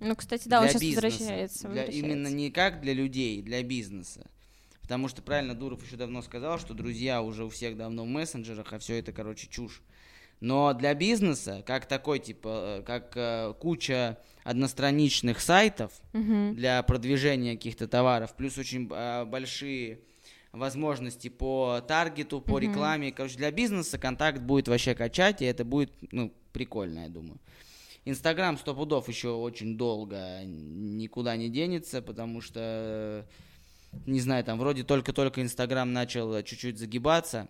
[0.00, 1.68] Ну, кстати, да, он сейчас возвращается.
[1.68, 4.26] Для, именно не как для людей, для бизнеса.
[4.92, 8.74] Потому что правильно Дуров еще давно сказал, что друзья уже у всех давно в мессенджерах,
[8.74, 9.80] а все это, короче, чушь.
[10.40, 16.52] Но для бизнеса, как такой, типа, э, как э, куча одностраничных сайтов uh-huh.
[16.52, 20.00] для продвижения каких-то товаров, плюс очень э, большие
[20.52, 22.60] возможности по таргету, по uh-huh.
[22.60, 23.12] рекламе.
[23.12, 27.40] Короче, для бизнеса контакт будет вообще качать, и это будет, ну, прикольно, я думаю.
[28.04, 33.26] Инстаграм сто пудов еще очень долго никуда не денется, потому что,
[34.06, 37.48] не знаю, там вроде только-только Инстаграм начал чуть-чуть загибаться,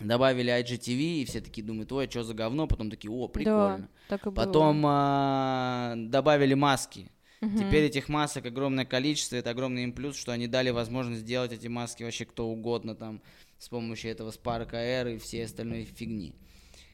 [0.00, 3.88] добавили IGTV, и все такие думают, ой, что за говно, потом такие, о, прикольно.
[4.08, 4.90] Да, так и Потом было.
[4.92, 7.10] а, добавили маски.
[7.40, 7.58] Мгм.
[7.58, 11.66] Теперь этих масок огромное количество, это огромный им плюс, что они дали возможность сделать эти
[11.68, 13.20] маски вообще кто угодно там
[13.58, 16.34] с помощью этого Spark Air и всей остальной фигни.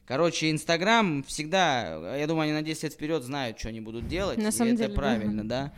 [0.05, 4.37] Короче, Инстаграм всегда, я думаю, они на 10 лет вперед знают, что они будут делать,
[4.37, 4.95] На и самом это деле, да.
[4.95, 5.73] правильно, да.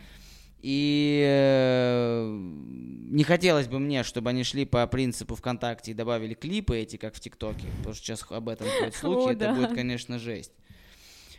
[0.60, 6.78] И э, не хотелось бы мне, чтобы они шли по принципу ВКонтакте и добавили клипы
[6.78, 9.54] эти, как в ТикТоке, потому что сейчас об этом ходят слухи, О, это да.
[9.54, 10.52] будет, конечно, жесть.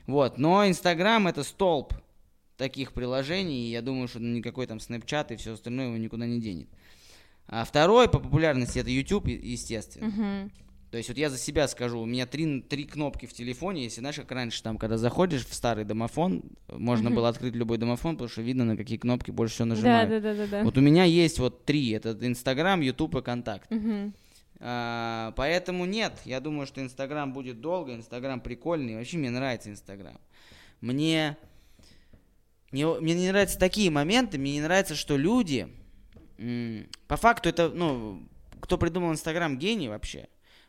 [0.05, 1.93] Вот, но Инстаграм это столб
[2.55, 6.39] таких приложений, и я думаю, что никакой там Snapchat и все остальное его никуда не
[6.39, 6.69] денет.
[7.47, 10.07] А второй по популярности это YouTube, естественно.
[10.07, 10.51] Мгм.
[10.91, 13.99] То есть вот я за себя скажу, у меня три, три кнопки в телефоне, если
[13.99, 17.15] знаешь, как раньше, там, когда заходишь в старый домофон, можно Мгм.
[17.17, 20.09] было открыть любой домофон, потому что видно, на какие кнопки больше всего нажимают.
[20.09, 20.63] да, да, да, да.
[20.63, 23.69] Вот у меня есть вот три, это Инстаграм, Ютуб и Контакт.
[24.59, 30.17] А, поэтому нет, я думаю, что Инстаграм будет долго, Инстаграм прикольный, вообще мне нравится Инстаграм.
[30.81, 31.37] Мне,
[32.71, 35.67] мне, мне не нравятся такие моменты, мне не нравится, что люди,
[37.07, 38.27] по факту это, ну,
[38.61, 40.27] кто придумал Инстаграм, гений вообще.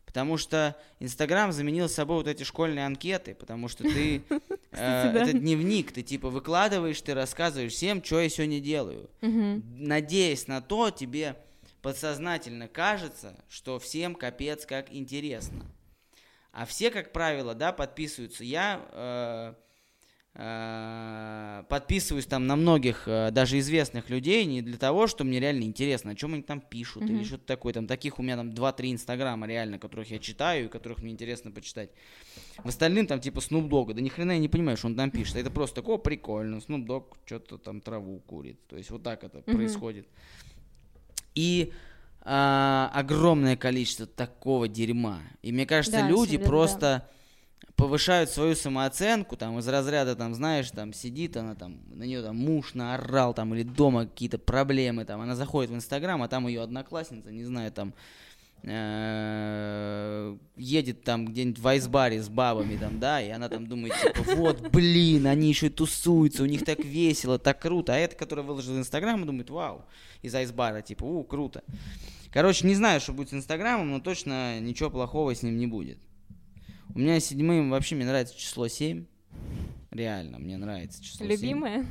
[0.08, 4.22] Потому что Инстаграм заменил собой вот эти школьные анкеты, потому что ты,
[4.72, 9.08] э, это дневник, ты типа выкладываешь, ты рассказываешь всем, что я сегодня делаю
[9.78, 11.36] надеясь на то, тебе
[11.82, 15.64] подсознательно кажется, что всем капец как интересно.
[16.52, 18.42] А все, как правило, да, подписываются.
[18.42, 19.54] Я э,
[21.68, 26.12] подписываюсь там на многих, э, даже известных людей, не для того, что мне реально интересно,
[26.12, 27.24] о чем они там пишут или Мгм.
[27.24, 27.72] что-то такое.
[27.72, 31.50] Там таких у меня там 2-3 инстаграма реально, которых я читаю и которых мне интересно
[31.50, 31.90] почитать.
[32.62, 35.10] В остальном там типа Snoop Dogg, да ни хрена я не понимаю, что он там
[35.10, 35.34] пишет.
[35.36, 38.64] Это просто такое прикольно, Snoop Dogg что-то там траву курит.
[38.68, 39.56] То есть вот так это Мгм.
[39.56, 40.06] происходит.
[41.34, 41.72] И
[42.22, 45.20] а, огромное количество такого дерьма.
[45.42, 47.08] И мне кажется, Да, люди деле, просто
[47.78, 52.36] повышают свою самооценку, там, из разряда, там, знаешь, там, сидит она, там, на нее там
[52.36, 56.62] муж наорал, там, или дома какие-то проблемы, там, она заходит в Инстаграм, а там ее
[56.62, 57.94] одноклассница, не знаю, там,
[58.64, 64.22] э, едет там где-нибудь в айсбаре с бабами, там, да, и она там думает, типа,
[64.34, 68.44] вот, блин, они еще и тусуются, у них так весело, так круто, а эта, которая
[68.44, 69.84] выложила в Инстаграм, думает, вау,
[70.22, 71.62] из айсбара, типа, у, круто.
[72.32, 75.98] Короче, не знаю, что будет с Инстаграмом, но точно ничего плохого с ним не будет.
[76.98, 79.06] У меня седьмым вообще мне нравится число 7.
[79.92, 81.32] Реально, мне нравится число 7.
[81.32, 81.86] Любимая?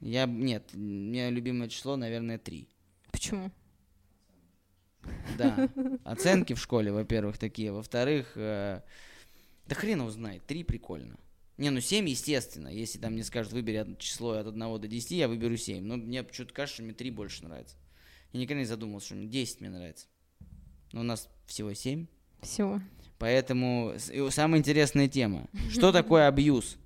[0.00, 2.68] Я, нет, у меня любимое число, наверное, 3.
[3.10, 3.50] Почему?
[5.36, 5.68] Да.
[6.04, 7.72] Оценки в школе, во-первых, такие.
[7.72, 8.82] Во-вторых, э,
[9.66, 11.18] да хрен его знает, 3 прикольно.
[11.56, 12.68] Не, ну 7, естественно.
[12.68, 15.84] Если там мне скажут, выбери число от 1 до 10, я выберу 7.
[15.84, 17.74] Но мне почему-то кажется, что мне 3 больше нравится.
[18.32, 20.06] Я никогда не задумывался, что мне 10 мне нравится.
[20.92, 22.06] Но у нас всего 7.
[22.40, 22.80] Всего.
[23.18, 23.94] Поэтому
[24.30, 25.46] самая интересная тема.
[25.70, 26.76] Что такое абьюз?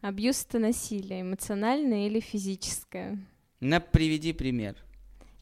[0.00, 3.18] Абьюз это насилие, эмоциональное или физическое?
[3.60, 4.76] На, приведи пример.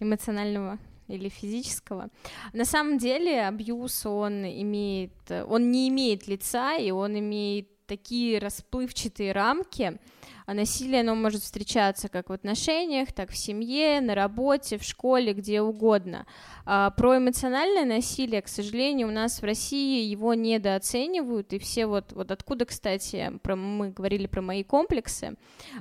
[0.01, 0.79] эмоционального
[1.09, 2.09] или физического.
[2.53, 9.33] На самом деле абьюз, он имеет, он не имеет лица, и он имеет такие расплывчатые
[9.33, 9.99] рамки,
[10.47, 15.33] а насилие, оно может встречаться как в отношениях, так в семье, на работе, в школе,
[15.33, 16.27] где угодно.
[16.65, 22.13] А про эмоциональное насилие, к сожалению, у нас в России его недооценивают, и все вот,
[22.13, 25.35] вот откуда, кстати, про, мы говорили про мои комплексы.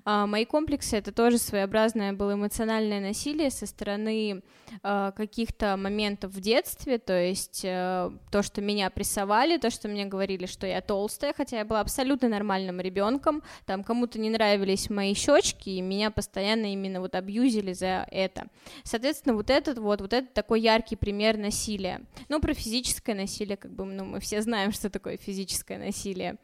[0.04, 4.42] А, мои комплексы— это тоже своеобразное было эмоциональное насилие со стороны
[4.84, 10.06] а, каких-то моментов в детстве, то есть э, то, что меня прессовали, то, что мне
[10.06, 15.14] говорили, что я толстая, хотя я была абсолютно нормальным ребенком, там кому-то не нравились мои
[15.14, 18.48] щечки, и меня постоянно именно вот абьюзили за это.
[18.84, 22.02] Соответственно, вот этот вот, вот это такой яркий пример насилия.
[22.30, 26.38] Ну, про физическое насилие, как бы, ну, мы все знаем, что такое физическое насилие.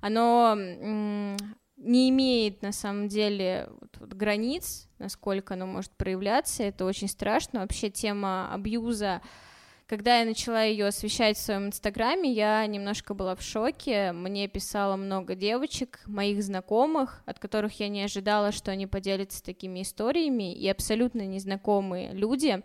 [0.00, 0.56] Оно
[1.76, 6.62] не имеет на самом деле вот, вот границ, насколько оно может проявляться.
[6.62, 7.60] Это очень страшно.
[7.60, 9.20] Вообще тема абьюза.
[9.88, 14.12] Когда я начала ее освещать в своем инстаграме, я немножко была в шоке.
[14.12, 19.80] Мне писало много девочек, моих знакомых, от которых я не ожидала, что они поделятся такими
[19.80, 22.62] историями, и абсолютно незнакомые люди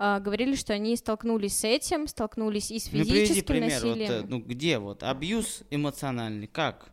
[0.00, 3.80] а, говорили, что они столкнулись с этим, столкнулись и с Ну, приведи физическим пример.
[3.80, 4.24] Вот, насилием.
[4.24, 6.48] э, ну, где вот абьюз эмоциональный?
[6.48, 6.90] Как?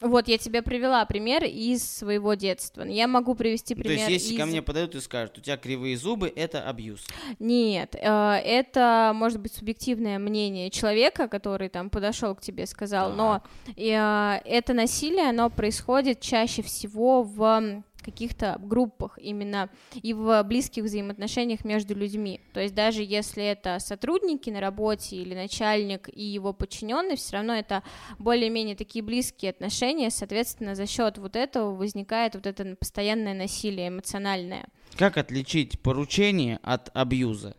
[0.00, 2.82] Вот, я тебе привела пример из своего детства.
[2.82, 4.40] Я могу привести пример То есть, если из...
[4.40, 7.06] ко мне подойдут и скажут, у тебя кривые зубы, это абьюз.
[7.38, 13.12] Нет, э, это может быть субъективное мнение человека, который там подошел к тебе и сказал,
[13.12, 13.42] но
[13.74, 21.64] э, это насилие, оно происходит чаще всего в каких-то группах именно и в близких взаимоотношениях
[21.64, 22.40] между людьми.
[22.52, 27.54] То есть даже если это сотрудники на работе или начальник и его подчиненный, все равно
[27.54, 27.82] это
[28.18, 34.66] более-менее такие близкие отношения, соответственно, за счет вот этого возникает вот это постоянное насилие эмоциональное.
[34.96, 37.56] Как отличить поручение от абьюза?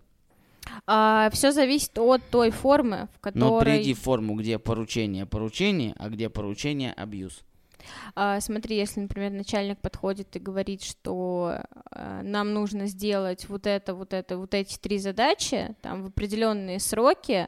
[0.85, 3.39] А, все зависит от той формы, в которой...
[3.39, 7.43] Но приведи форму, где поручение поручение, а где поручение абьюз.
[8.15, 11.61] А, смотри, если, например, начальник подходит и говорит, что
[11.91, 16.79] а, нам нужно сделать вот это, вот это, вот эти три задачи, там в определенные
[16.79, 17.47] сроки,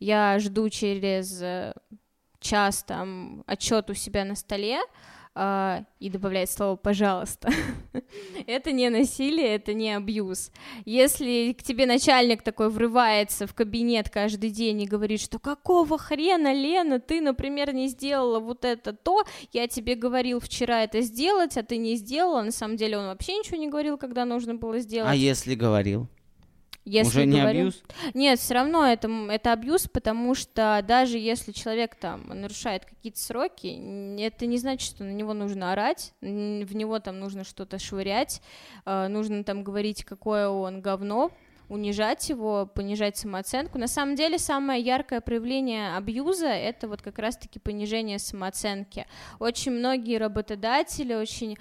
[0.00, 1.74] я жду через э,
[2.40, 4.80] час там отчет у себя на столе,
[5.40, 7.48] а, и добавляет слово «пожалуйста».
[8.48, 10.50] это не насилие, это не абьюз.
[10.84, 16.52] Если к тебе начальник такой врывается в кабинет каждый день и говорит, что какого хрена,
[16.52, 19.22] Лена, ты, например, не сделала вот это то,
[19.52, 23.36] я тебе говорил вчера это сделать, а ты не сделала, на самом деле он вообще
[23.36, 25.12] ничего не говорил, когда нужно было сделать.
[25.12, 26.08] А если говорил?
[26.88, 27.60] Если Уже не говорим...
[27.68, 27.82] абьюз?
[28.14, 34.18] Нет, все равно это, это абьюз, потому что даже если человек там нарушает какие-то сроки,
[34.20, 38.40] это не значит, что на него нужно орать, в него там нужно что-то швырять,
[38.86, 41.30] э, нужно там говорить, какое он говно,
[41.68, 43.78] унижать его, понижать самооценку.
[43.78, 49.06] На самом деле самое яркое проявление абьюза— это вот как раз-таки понижение самооценки.
[49.38, 51.58] Очень многие работодатели, очень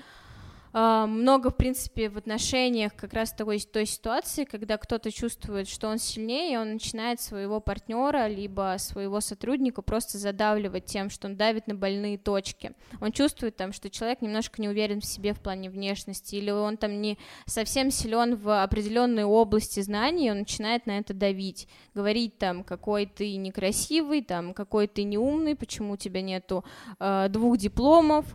[0.80, 5.98] много, в принципе, в отношениях как раз такой той ситуации, когда кто-то чувствует, что он
[5.98, 11.68] сильнее, и он начинает своего партнера либо своего сотрудника просто задавливать тем, что он давит
[11.68, 12.74] на больные точки.
[13.02, 16.78] Он чувствует там, что человек немножко не уверен в себе в плане внешности, или он
[16.78, 22.38] там не совсем силен в определенной области знаний, и он начинает на это давить, говорить
[22.38, 26.64] там, какой ты некрасивый, там, какой ты неумный, почему у тебя нету
[27.00, 28.26] э, двух дипломов,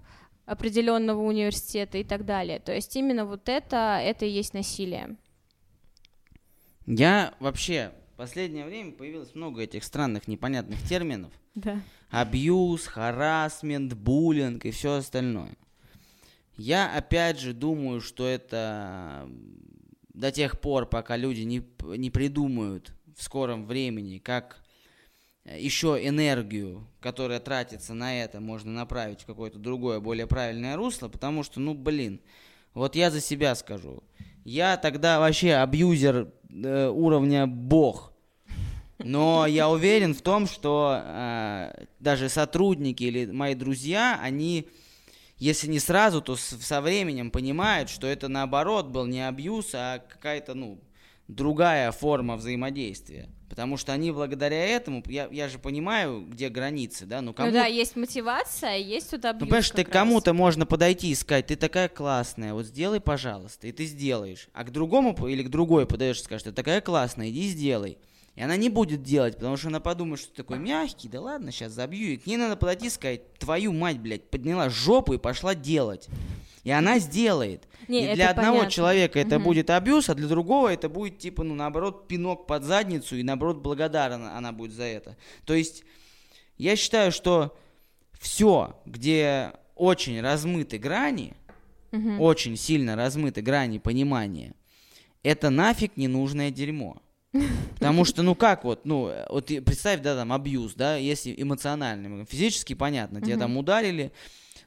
[0.44, 2.58] определенного университета и так далее.
[2.58, 5.16] То есть именно вот это, это и есть насилие.
[6.86, 11.32] Я вообще в последнее время появилось много этих странных непонятных терминов.
[11.54, 11.80] Да.
[12.10, 15.56] Абьюз, харасмент, буллинг и все остальное.
[16.56, 19.28] Я опять же думаю, что это
[20.12, 21.62] до тех пор, пока люди не,
[21.96, 24.61] не придумают в скором времени, как
[25.44, 31.42] еще энергию, которая тратится на это, можно направить в какое-то другое, более правильное русло, потому
[31.42, 32.20] что, ну, блин,
[32.74, 34.02] вот я за себя скажу.
[34.44, 38.12] Я тогда вообще абьюзер э, уровня бог.
[38.98, 44.68] Но я уверен в том, что э, даже сотрудники или мои друзья, они,
[45.38, 49.98] если не сразу, то с, со временем понимают, что это наоборот был не абьюз, а
[49.98, 50.78] какая-то, ну,
[51.28, 53.28] другая форма взаимодействия.
[53.48, 57.48] Потому что они благодаря этому, я, я же понимаю, где границы, да, ну кому...
[57.48, 61.48] Ну да, есть мотивация, есть вот абьюз Ну, понимаешь, ты кому-то можно подойти и сказать,
[61.48, 64.48] ты такая классная, вот сделай, пожалуйста, и ты сделаешь.
[64.54, 67.98] А к другому или к другой подаешь и скажешь, ты такая классная, иди сделай.
[68.36, 71.52] И она не будет делать, потому что она подумает, что ты такой мягкий, да ладно,
[71.52, 72.14] сейчас забью.
[72.14, 76.08] И к ней надо подойти и сказать, твою мать, блядь, подняла жопу и пошла делать.
[76.64, 77.66] И она сделает.
[77.88, 78.70] Не, и для одного понятно.
[78.70, 79.44] человека это Мгм.
[79.44, 83.58] будет абьюз, а для другого это будет, типа, ну, наоборот, пинок под задницу, и наоборот,
[83.58, 85.16] благодарна она будет за это.
[85.44, 85.82] То есть,
[86.58, 87.56] я считаю, что
[88.20, 91.34] все, где очень размыты грани,
[91.90, 92.20] Мгм.
[92.20, 94.54] очень сильно размыты грани понимания,
[95.24, 97.02] это нафиг ненужное дерьмо.
[97.74, 102.26] Потому что, ну как вот, ну, э, вот представь, да, там, абьюз, да, если эмоциональный,
[102.26, 104.12] физически понятно, тебя там ударили,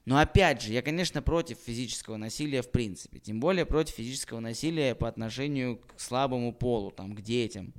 [0.05, 4.95] но опять же, я, конечно, против физического насилия в принципе, тем более против физического насилия
[4.95, 7.73] по отношению к слабому полу, там, к детям.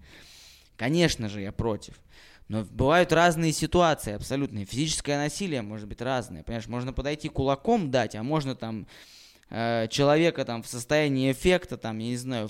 [0.76, 1.94] Конечно же, я против.
[2.48, 4.64] Но бывают разные ситуации абсолютно.
[4.64, 6.44] Физическое насилие может быть разное.
[6.44, 8.86] Понимаешь, можно подойти кулаком дать, а можно там
[9.50, 12.48] э, человека там в состоянии эффекта, там, я не знаю,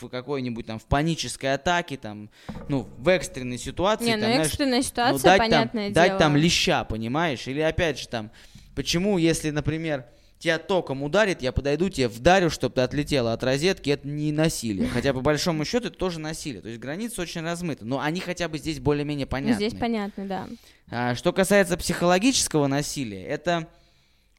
[0.00, 2.30] в, какой-нибудь там в панической атаке, там,
[2.68, 4.04] ну, в экстренной ситуации.
[4.04, 6.08] Не, там, ну знаешь, экстренная ситуация, ну, дать понятное там, дело.
[6.08, 7.46] Дать там леща, понимаешь?
[7.46, 8.30] Или опять же там,
[8.74, 10.04] почему, если, например,
[10.38, 14.88] тебя током ударит, я подойду, тебе вдарю, чтобы ты отлетела от розетки, это не насилие.
[14.88, 16.60] Хотя по большому счету это тоже насилие.
[16.60, 17.84] То есть границы очень размыты.
[17.84, 19.54] Но они хотя бы здесь более-менее Ну, понятны.
[19.54, 20.48] здесь понятно, да.
[20.90, 23.68] А, что касается психологического насилия, это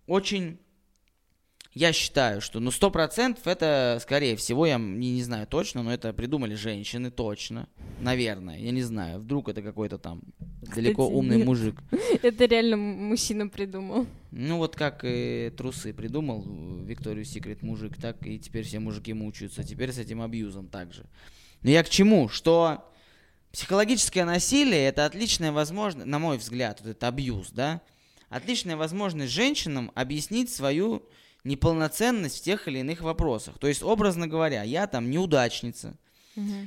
[0.06, 0.60] очень
[1.78, 5.94] я считаю, что ну сто процентов это, скорее всего, я не, не знаю точно, но
[5.94, 7.70] это придумали женщины точно,
[8.00, 10.22] наверное, я не знаю, вдруг это какой-то там
[10.74, 11.46] далеко Кстати, умный нет.
[11.46, 11.76] мужик.
[12.24, 14.08] Это реально мужчина придумал.
[14.32, 16.44] Ну вот как и трусы придумал
[16.84, 21.06] Викторию Секрет мужик, так и теперь все мужики мучаются, теперь с этим абьюзом также.
[21.62, 22.28] Но я к чему?
[22.28, 22.84] Что
[23.52, 27.82] психологическое насилие это отличная возможность, на мой взгляд, вот это абьюз, да,
[28.30, 31.04] отличная возможность женщинам объяснить свою
[31.48, 33.58] неполноценность в тех или иных вопросах.
[33.58, 35.96] То есть, образно говоря, я там неудачница,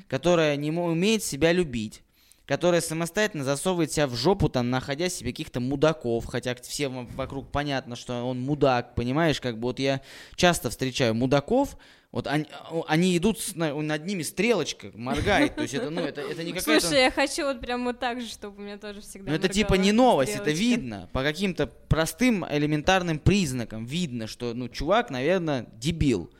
[0.08, 2.02] которая не умеет себя любить,
[2.46, 7.94] которая самостоятельно засовывает себя в жопу, там, находя себе каких-то мудаков, хотя всем вокруг понятно,
[7.94, 10.00] что он мудак, понимаешь, как бы вот я
[10.34, 11.76] часто встречаю мудаков,
[12.12, 12.46] вот они,
[12.88, 16.52] они идут, с- на- над ними стрелочка моргает, то есть это, ну, это, это не
[16.52, 16.80] какая-то...
[16.86, 19.48] Слушай, я хочу вот прям вот так же, чтобы у меня тоже всегда Ну это
[19.48, 20.64] типа не новость, это стрелочка.
[20.64, 21.08] видно.
[21.12, 26.32] По каким-то простым элементарным признакам видно, что, ну, чувак, наверное, дебил.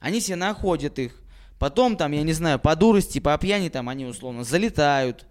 [0.00, 1.20] Они себе находят их.
[1.58, 5.26] Потом там, я не знаю, по дурости, по пьяни там они условно залетают.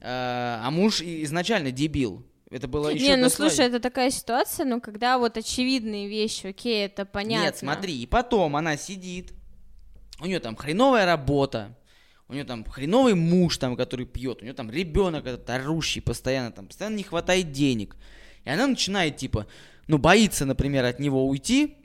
[0.00, 2.26] Э, А муж изначально дебил.
[2.52, 6.84] Это было еще Не, ну слушай, это такая ситуация, ну когда вот очевидные вещи, окей,
[6.84, 7.44] это понятно.
[7.46, 9.32] Нет, смотри, и потом она сидит,
[10.20, 11.74] у нее там хреновая работа,
[12.28, 16.52] у нее там хреновый муж, там, который пьет, у нее там ребенок этот орущий постоянно,
[16.52, 17.96] там, постоянно не хватает денег.
[18.44, 19.46] И она начинает, типа,
[19.86, 21.76] ну, боится, например, от него уйти,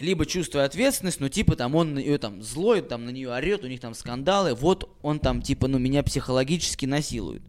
[0.00, 3.68] либо чувствуя ответственность, ну, типа, там, он ее там злой, там, на нее орет, у
[3.68, 7.42] них там скандалы, вот он там, типа, ну, меня психологически насилует.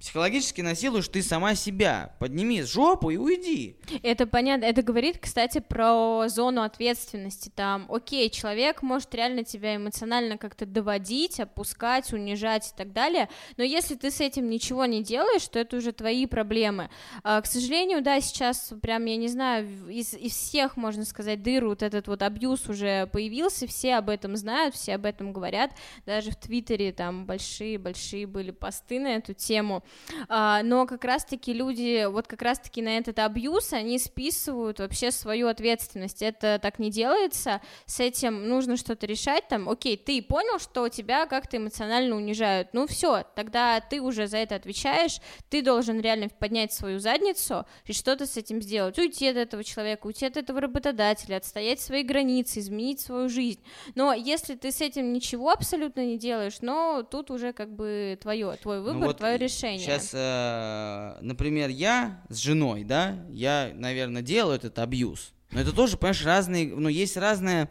[0.00, 2.14] Психологически насилуешь ты сама себя.
[2.20, 3.76] Подними жопу и уйди.
[4.02, 4.64] Это понятно.
[4.64, 7.50] Это говорит, кстати, про зону ответственности.
[7.54, 13.28] Там, окей, человек может реально тебя эмоционально как-то доводить, опускать, унижать и так далее.
[13.56, 16.90] Но если ты с этим ничего не делаешь, то это уже твои проблемы.
[17.24, 21.66] А, к сожалению, да, сейчас прям, я не знаю, из, из всех, можно сказать, дыр
[21.66, 25.72] вот этот вот абьюз уже появился, все об этом знают, все об этом говорят.
[26.06, 29.82] Даже в Твиттере там большие-большие были посты на эту тему.
[30.28, 35.48] А, но как раз-таки люди, вот как раз-таки на этот абьюз, они списывают вообще свою
[35.48, 36.22] ответственность.
[36.22, 41.26] Это так не делается, с этим нужно что-то решать, там, окей, ты понял, что тебя
[41.26, 45.18] как-то эмоционально унижают, ну все, тогда ты уже за это отвечаешь,
[45.50, 50.06] ты должен реально поднять свою задницу и что-то с этим сделать, уйти от этого человека,
[50.06, 53.60] уйти от этого работодателя, отстоять свои границы, изменить свою жизнь.
[53.94, 58.56] Но если ты с этим ничего абсолютно не делаешь, но тут уже как бы твое,
[58.62, 59.77] твой выбор, Ну вот твое решение.
[59.78, 65.32] Сейчас, например, я с женой, да, я, наверное, делаю этот абьюз.
[65.50, 67.70] Но это тоже, понимаешь, разные, ну, есть разное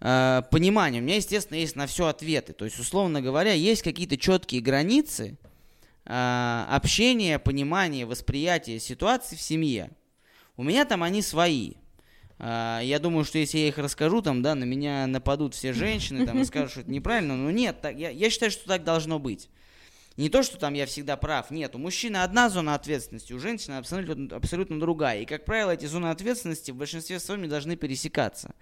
[0.00, 1.00] э, понимание.
[1.00, 2.52] У меня, естественно, есть на все ответы.
[2.52, 5.38] То есть, условно говоря, есть какие-то четкие границы
[6.04, 9.90] э, общения, понимания, восприятия ситуации в семье.
[10.56, 11.74] У меня там они свои.
[12.38, 16.26] А, Я думаю, что если я их расскажу, там, да, на меня нападут все женщины,
[16.26, 17.36] там, и скажут, что это неправильно.
[17.36, 19.48] Но нет, так, я, я считаю, что так должно быть.
[20.18, 21.52] Не то, что там я всегда прав.
[21.52, 25.20] Нет, у мужчины одна зона ответственности, у женщины абсолютно, абсолютно другая.
[25.20, 28.52] И, как правило, эти зоны ответственности в большинстве своем должны пересекаться.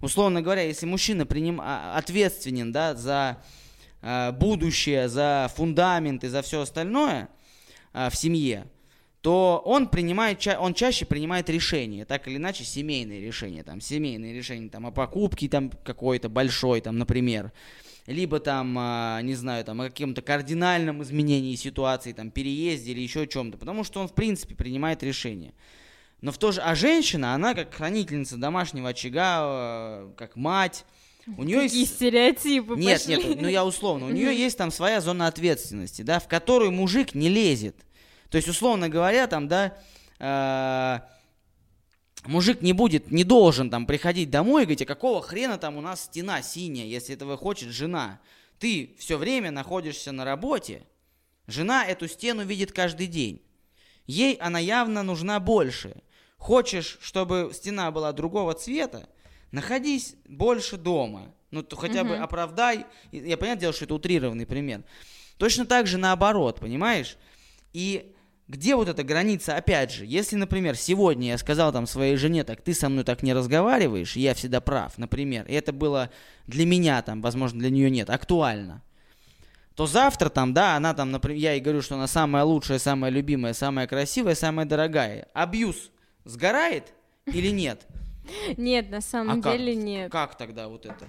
[0.00, 3.42] Условно говоря, если мужчина приним, а, ответственен да, за
[4.00, 7.28] а, будущее, за фундамент и за все остальное
[7.92, 8.66] а, в семье,
[9.20, 14.70] то он принимает, он чаще принимает решения, так или иначе семейные решения, там семейные решения,
[14.70, 17.52] там о покупке там какой-то большой, там, например,
[18.06, 23.22] либо там, а, не знаю, там о каком-то кардинальном изменении ситуации, там переезде или еще
[23.22, 25.52] о чем-то, потому что он в принципе принимает решения.
[26.20, 30.84] Но в то же, а женщина, она как хранительница домашнего очага, э, как мать,
[31.36, 33.16] у нее Какие есть стереотипы нет, пошли.
[33.16, 34.06] нет, ну я условно.
[34.06, 37.76] У нее есть там своя зона ответственности, да, в которую мужик не лезет.
[38.30, 39.76] То есть, условно говоря, там, да,
[40.18, 41.00] э,
[42.28, 45.80] мужик не будет, не должен там приходить домой и говорить, а какого хрена там у
[45.80, 48.20] нас стена синяя, если этого хочет жена.
[48.58, 50.82] Ты все время находишься на работе,
[51.46, 53.42] жена эту стену видит каждый день.
[54.06, 55.96] Ей она явно нужна больше.
[56.38, 59.08] Хочешь, чтобы стена была другого цвета,
[59.50, 61.34] находись больше дома.
[61.50, 62.22] Ну, то хотя бы Мгм.
[62.24, 62.86] оправдай.
[63.12, 64.82] Я понятное дело, что это утрированный пример.
[65.38, 67.16] Точно так же наоборот, понимаешь?
[67.72, 68.14] И
[68.48, 72.62] где вот эта граница, опять же, если, например, сегодня я сказал там своей жене, так
[72.62, 76.10] ты со мной так не разговариваешь, я всегда прав, например, и это было
[76.46, 78.82] для меня там, возможно, для нее нет, актуально,
[79.74, 83.10] то завтра там, да, она там, например, я ей говорю, что она самая лучшая, самая
[83.10, 85.28] любимая, самая красивая, самая дорогая.
[85.34, 85.90] Абьюз
[86.24, 86.94] сгорает
[87.26, 87.86] или нет?
[88.56, 89.56] Нет, на самом А как?
[89.56, 90.10] деле нет.
[90.10, 91.06] Как тогда вот это?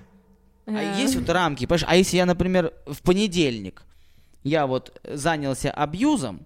[0.66, 1.86] Э, А есть вот рамки, понимаешь?
[1.88, 3.84] А если я, например, в понедельник
[4.44, 6.46] я вот занялся абьюзом,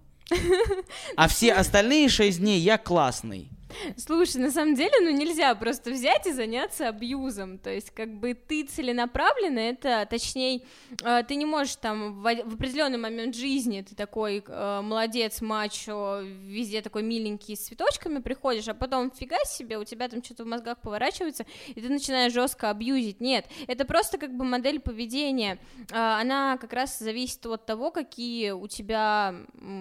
[1.15, 3.50] а все остальные шесть дней я классный.
[3.97, 7.57] Слушай, на самом деле, ну нельзя просто взять и заняться абьюзом.
[7.57, 10.61] То есть, как бы ты целенаправленно, это, точнее,
[11.03, 16.81] э, ты не можешь там в, определенный момент жизни ты такой э, молодец, мачо, везде
[16.81, 20.79] такой миленький с цветочками приходишь, а потом фига себе, у тебя там что-то в мозгах
[20.81, 23.21] поворачивается, и ты начинаешь жестко абьюзить.
[23.21, 25.59] Нет, это просто как бы модель поведения.
[25.91, 29.35] Э, она как раз зависит от того, какие у тебя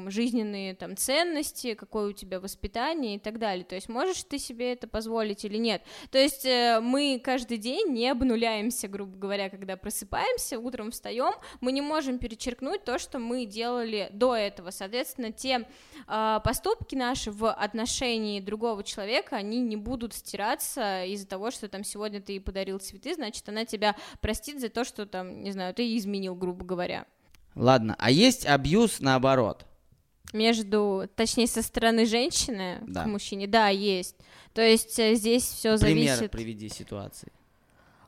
[0.07, 3.65] жизненные там ценности, какое у тебя воспитание и так далее.
[3.65, 5.83] То есть можешь ты себе это позволить или нет.
[6.11, 11.73] То есть э, мы каждый день не обнуляемся, грубо говоря, когда просыпаемся, утром встаем, мы
[11.73, 14.71] не можем перечеркнуть то, что мы делали до этого.
[14.71, 15.67] Соответственно, те
[16.07, 21.83] э, поступки наши в отношении другого человека, они не будут стираться из-за того, что там
[21.83, 25.97] сегодня ты подарил цветы, значит, она тебя простит за то, что там, не знаю, ты
[25.97, 27.07] изменил, грубо говоря.
[27.55, 29.67] Ладно, а есть абьюз наоборот?
[30.33, 33.05] Между, точнее, со стороны женщины Да.
[33.05, 34.17] к мужчине, да, есть.
[34.55, 36.31] То есть э, здесь все Пример зависит.
[36.31, 37.33] приведи ситуации.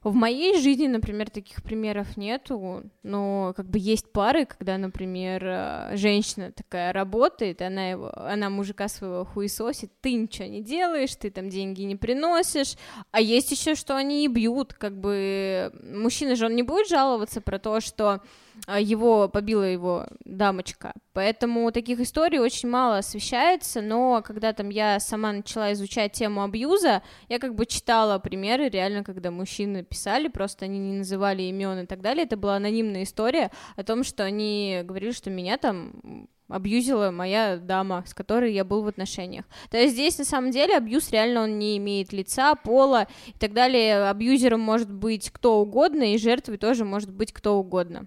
[0.04, 5.96] В моей жизни, например, таких примеров нету, но как бы есть пары, когда, например, э,
[5.96, 11.48] женщина такая работает, она его, она мужика своего хуесосит, ты ничего не делаешь, ты там
[11.50, 12.74] деньги не приносишь,
[13.12, 17.40] а есть еще, что они и бьют, как бы мужчина же он не будет жаловаться
[17.40, 18.22] про то, что
[18.68, 20.92] его побила его дамочка.
[21.12, 27.02] Поэтому таких историй очень мало освещается, но когда там я сама начала изучать тему абьюза,
[27.28, 31.86] я как бы читала примеры, реально, когда мужчины писали, просто они не называли имен и
[31.86, 32.24] так далее.
[32.24, 38.04] Это была анонимная история о том, что они говорили, что меня там абьюзила моя дама,
[38.06, 39.44] с которой я был в отношениях.
[39.70, 43.52] То есть здесь на самом деле абьюз реально он не имеет лица, пола и так
[43.54, 44.08] далее.
[44.08, 48.06] Абьюзером может быть кто угодно, и жертвой тоже может быть кто угодно.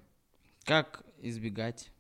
[0.66, 1.92] Как избегать?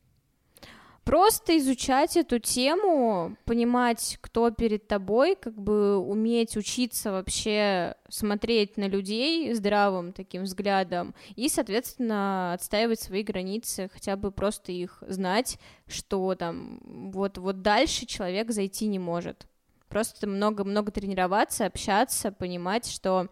[1.04, 8.88] Просто изучать эту тему, понимать, кто перед тобой, как бы уметь учиться вообще смотреть на
[8.88, 16.34] людей здравым таким взглядом и, соответственно, отстаивать свои границы, хотя бы просто их знать, что
[16.34, 16.80] там
[17.12, 19.46] вот, вот дальше человек зайти не может.
[19.90, 23.28] Просто много-много тренироваться, общаться, понимать, что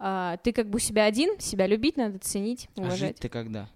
[0.00, 2.98] а, ты как бы себя один, себя любить надо, ценить, А уважать.
[2.98, 3.68] жить ты когда?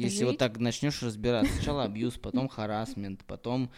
[0.00, 0.26] Если Жить?
[0.28, 3.70] вот так начнешь разбираться, сначала абьюз, потом харасмент, потом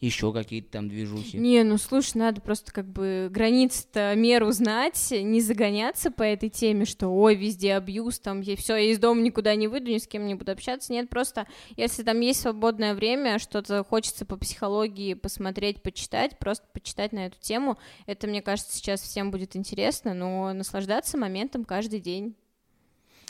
[0.00, 1.38] еще какие-то там движухи.
[1.38, 6.84] Не, ну слушай, надо просто как бы границ-то меру знать, не загоняться по этой теме,
[6.84, 10.06] что ой, везде абьюз, там я все, я из дома никуда не выйду, ни с
[10.06, 10.92] кем не буду общаться.
[10.92, 11.46] Нет, просто
[11.76, 17.38] если там есть свободное время, что-то хочется по психологии посмотреть, почитать, просто почитать на эту
[17.40, 22.36] тему, это, мне кажется, сейчас всем будет интересно, но наслаждаться моментом каждый день.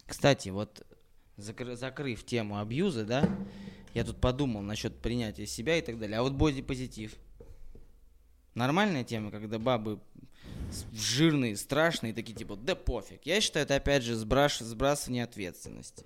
[0.07, 0.87] Кстати, вот
[1.39, 3.29] закры- закрыв тему абьюза, да,
[3.95, 6.19] я тут подумал насчет принятия себя и так далее.
[6.19, 7.15] А вот бодипозитив.
[8.55, 10.01] Нормальная тема, когда бабы
[10.93, 13.21] жирные, страшные, такие типа, да пофиг.
[13.25, 16.05] Я считаю, это опять же сбраш- сбрасывание ответственности.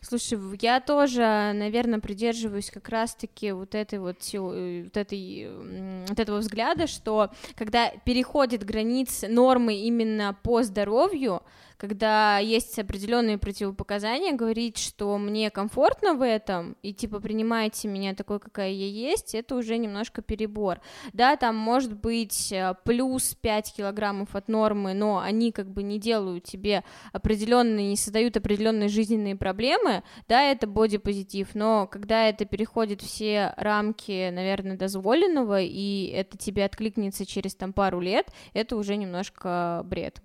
[0.00, 1.20] Слушай, я тоже,
[1.54, 7.90] наверное, придерживаюсь как раз-таки вот этой вот, э, вот, этой, вот этого взгляда, что когда
[8.04, 11.42] переходит границы нормы именно по здоровью,
[11.76, 18.40] когда есть определенные противопоказания, говорить, что мне комфортно в этом, и типа принимайте меня такой,
[18.40, 20.80] какая я есть, это уже немножко перебор.
[21.12, 25.98] Да, там может быть э, плюс 5 килограммов от нормы, но они как бы не
[25.98, 33.02] делают тебе определенные, не создают определенные жизненные проблемы, да, это бодипозитив, но когда это переходит
[33.02, 39.82] все рамки, наверное, дозволенного, и это тебе откликнется через там пару лет, это уже немножко
[39.84, 40.22] бред.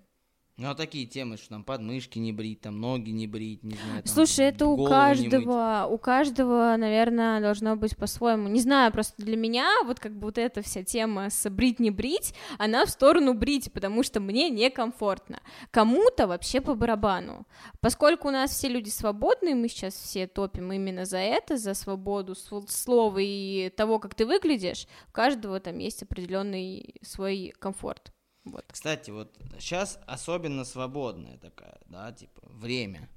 [0.58, 4.02] Ну, а такие темы, что там подмышки не брить, там ноги не брить, не знаю.
[4.02, 8.48] там Слушай, это у каждого, у каждого, наверное, должно быть по-своему.
[8.48, 11.90] Не знаю, просто для меня вот как бы вот эта вся тема с брить не
[11.90, 15.40] брить, она в сторону брить, потому что мне некомфортно.
[15.70, 17.46] Кому-то вообще по барабану.
[17.80, 22.34] Поскольку у нас все люди свободные, мы сейчас все топим именно за это, за свободу
[22.34, 28.12] св- слова и того, как ты выглядишь, у каждого там есть определенный свой комфорт.
[28.44, 28.64] Вот.
[28.70, 33.08] Кстати, вот сейчас особенно свободная такая, да, типа, время.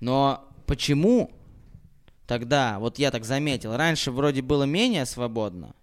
[0.00, 1.30] Но почему
[2.26, 5.74] тогда, вот я так заметил, раньше вроде было менее свободно,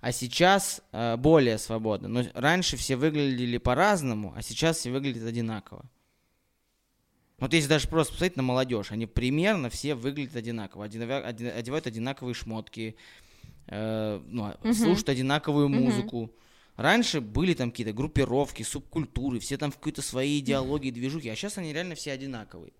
[0.00, 2.08] а сейчас э, более свободно.
[2.08, 5.84] Но раньше все выглядели по-разному, а сейчас все выглядят одинаково.
[7.38, 12.96] Вот если даже просто посмотреть на молодежь, они примерно все выглядят одинаково, одевают одинаковые шмотки,
[13.66, 14.74] э, ну, Мгм.
[14.74, 16.30] слушают одинаковую музыку.
[16.76, 21.58] Раньше были там какие-то группировки, субкультуры, все там в какой-то своей идеологии, движухи, а сейчас
[21.58, 22.72] они реально все одинаковые.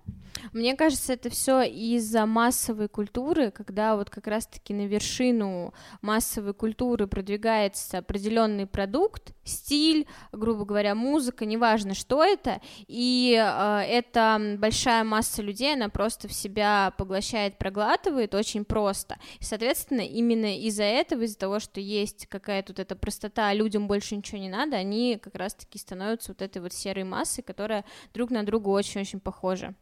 [0.53, 7.07] Мне кажется, это все из-за массовой культуры, когда вот как раз-таки на вершину массовой культуры
[7.07, 15.43] продвигается определенный продукт, стиль, грубо говоря, музыка, неважно, что это, и э, эта большая масса
[15.43, 19.18] людей, она просто в себя поглощает, проглатывает очень просто.
[19.41, 23.88] И, соответственно, именно из-за этого, из-за того, что есть какая-то вот эта простота, а людям
[23.91, 27.84] больше ничего не надо, они как раз-таки становятся вот этой вот серой массой, которая
[28.14, 29.74] друг на друга очень-очень похожа.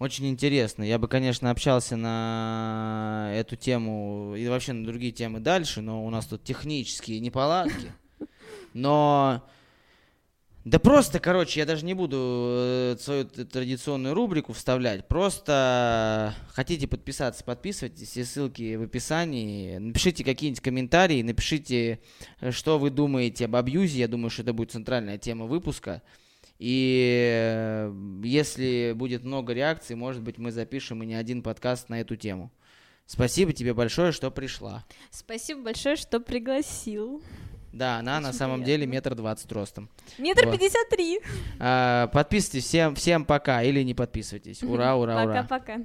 [0.00, 0.82] Очень интересно.
[0.82, 6.10] Я бы, конечно, общался на эту тему и вообще на другие темы дальше, но у
[6.10, 7.92] нас тут технические неполадки.
[8.74, 9.48] Но...
[10.64, 15.08] Да просто, короче, я даже не буду э, свою традиционную рубрику вставлять.
[15.08, 18.08] Просто хотите подписаться, подписывайтесь.
[18.08, 19.78] Все ссылки в описании.
[19.78, 21.98] Напишите какие-нибудь комментарии, напишите,
[22.40, 23.98] э, что вы думаете об абьюзе.
[23.98, 26.00] Я думаю, что это будет центральная тема выпуска.
[26.60, 27.92] И э,
[28.22, 32.52] если будет много реакций, может быть, мы запишем и не один подкаст на эту тему.
[33.06, 34.84] Спасибо тебе большое, что пришла.
[35.10, 37.20] Спасибо большое, что пригласил.
[37.72, 38.66] Да, она Очень на самом приятно.
[38.66, 39.88] деле метр двадцать ростом.
[40.18, 41.20] Метр пятьдесят три.
[41.58, 44.62] А, подписывайтесь, всем, всем пока или не подписывайтесь.
[44.62, 45.42] Ура, ура, пока, ура.
[45.42, 45.80] Пока-пока.